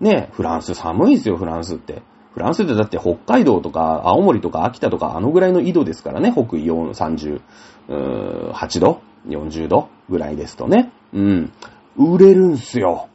[0.00, 2.02] ね、フランス寒いですよ、フランスって。
[2.34, 7.40] フランスってだって北海道とか青森とか秋田とかあのぐらいの緯度ですからね、北緯4
[7.88, 10.92] 38度 ?40 度ぐらいですとね。
[11.12, 11.52] うん。
[11.96, 13.08] 売れるんすよ。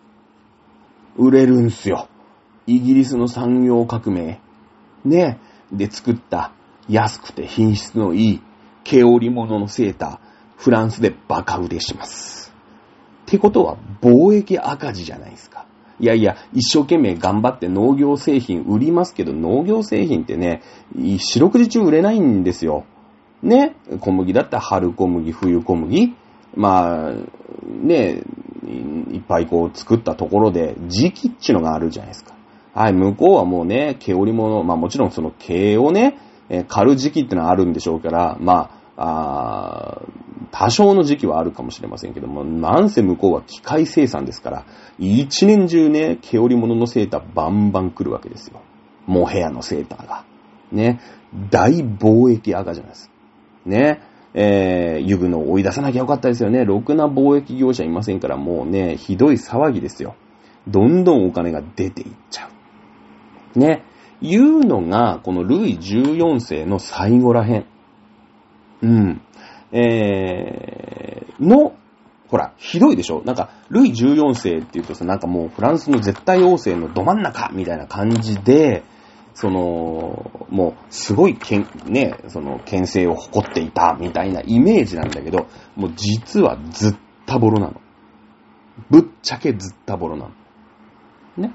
[1.18, 2.08] 売れるんすよ。
[2.70, 4.40] イギリスの産業革命。
[5.04, 5.40] ね。
[5.72, 6.52] で作った
[6.88, 8.42] 安くて品質のいい
[8.84, 10.20] 毛織物のセーター、
[10.58, 12.54] フランスでバカ売れします。
[13.24, 15.66] ってことは貿易赤字じゃないですか。
[16.00, 20.62] いやいや、一生懸命頑張って農業製品売りますけど、農業製品ってね、
[20.96, 22.86] 四六時中売れないんですよ。
[23.44, 26.16] ね、小麦だったら春小麦、冬小麦。
[26.56, 27.14] まあ、
[27.66, 28.24] ね、
[29.12, 32.39] いっぱいこう作ったところで時期っちゅうのがあるじゃないですか。
[32.80, 36.18] はい、向こうはもうね、毛織物、まあもちろんその毛をね、
[36.48, 40.02] えー刈る時期ってのはあるんでしょうから、まあ、あ
[40.52, 44.66] 多少の時期はあるかもしれませんけども、なんせ向こうは機械生産ですから、
[44.98, 48.62] 一年中ね、毛織物のセーターバンバン来るわけですよ。
[49.08, 50.24] モヘアのセーターが。
[50.72, 51.02] ね、
[51.52, 53.12] 大貿易赤じゃないです。
[53.66, 54.02] ね、
[54.34, 56.64] えー、ユグノを追い出さなきゃよかったですよね。
[56.64, 60.16] ろくな貿易業者いませんから、もうね、ひどい騒ぎですよ。
[60.66, 62.59] どんどんお金が出ていっちゃう。
[63.56, 63.84] ね、
[64.22, 67.66] いうのが、このルイ14世の最後らへん。
[68.82, 69.22] うん。
[69.72, 71.74] えー、の、
[72.28, 73.24] ほら、ひどいでしょ？
[73.26, 78.84] なんか、ルイ14世って言うとさ、なんかもうフランスの絶対王政のど真ん中みたいな感じで、
[79.34, 86.96] その、もう、すごいけん、ね、その、牽制を誇っていたみたいなイメージなんだけど、もう実はずっ
[87.26, 87.82] たぼろなの。
[88.90, 90.32] ぶっちゃけずったぼろなの。
[91.38, 91.54] ね。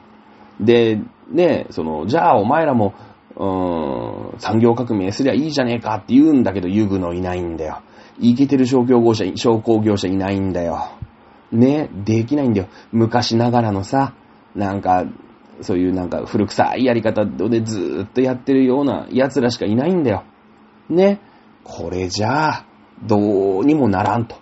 [0.61, 1.01] で、
[1.31, 2.95] ね、その、じゃあお前らも、
[3.37, 7.83] うーん、産業革命すりゃいいじゃねえかって言うんだけど、ユグノいないんだよ。
[8.21, 10.91] 生きてる商業業者、商工業者いないんだよ。
[11.51, 12.69] ね、できないんだよ。
[12.93, 14.15] 昔ながらのさ、
[14.55, 15.05] なんか、
[15.61, 20.25] そういうなんか古臭いやり方でずーっとやってるような奴らしかいないんだよ。
[20.89, 21.21] ね。
[21.63, 22.67] これじゃあ、
[23.03, 24.37] どうにもならんと。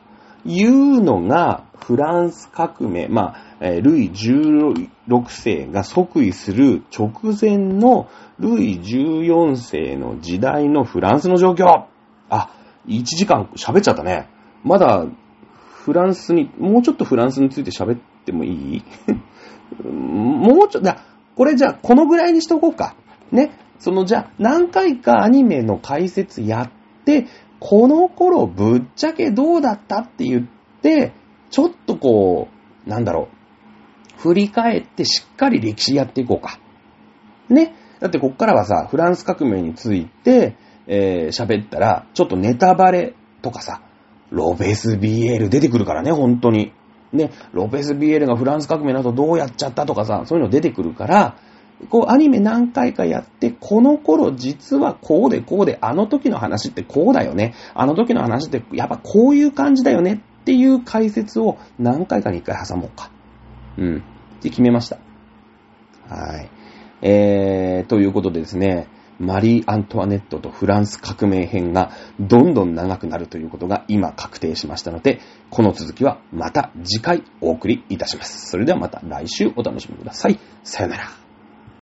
[0.45, 8.09] いうのが、フランス革命、まあ、えールイ16 6世が即位する直前の
[8.39, 11.87] ルイ14世の時代のフランスの状況。
[12.31, 12.51] あ、
[12.87, 14.29] 1時間喋っちゃったね。
[14.65, 15.07] まだ、
[15.85, 18.85] フランスに、もうちょっとフランスについて喋ってもいい？
[19.85, 20.95] もうちょっと、
[21.37, 22.95] これじゃあ、このぐらいにしておこうか。
[23.31, 23.53] ね。
[23.79, 26.71] その、じゃあ、何回かアニメの解説やっ
[27.05, 27.27] て、
[27.59, 31.13] この頃ぶっちゃけどうだったって言って、
[31.51, 32.49] ちょっとこ
[32.87, 33.41] う、なんだろう。
[34.23, 36.61] 振り返ってしっかり歴史やっていこうか。
[37.49, 37.74] ね。
[37.99, 43.82] だってこっからはさ、フランス革命について、えー喋ったら、ちょっとネタバレとかさ、
[44.31, 46.73] ロベスビエール出てくるからね、本当に。
[47.12, 51.36] ね、ロペスビエールがフランス革命の後どうやっちゃったとかさ、そういうの出てくるから、
[51.90, 57.55] こうアニメ何回かやって、この頃実はこうでこうで、あの時の話ってこうだよね。
[57.74, 63.11] あの時の話ってやっぱこういう感じだよねっていう解説を何回かに一回挟もうか。
[63.77, 64.03] うん。
[64.43, 64.98] って決めました。
[66.09, 66.51] はい。
[67.01, 68.89] えー、ということでですね、
[69.19, 75.20] マリー・アントワネットとフランス革命編がどんどん長くなるということが今確定しましたので、
[75.51, 78.51] この続きはまた次回お送りいたします。
[78.51, 80.40] それではまた来週お楽しみください。
[80.64, 81.22] さよなら。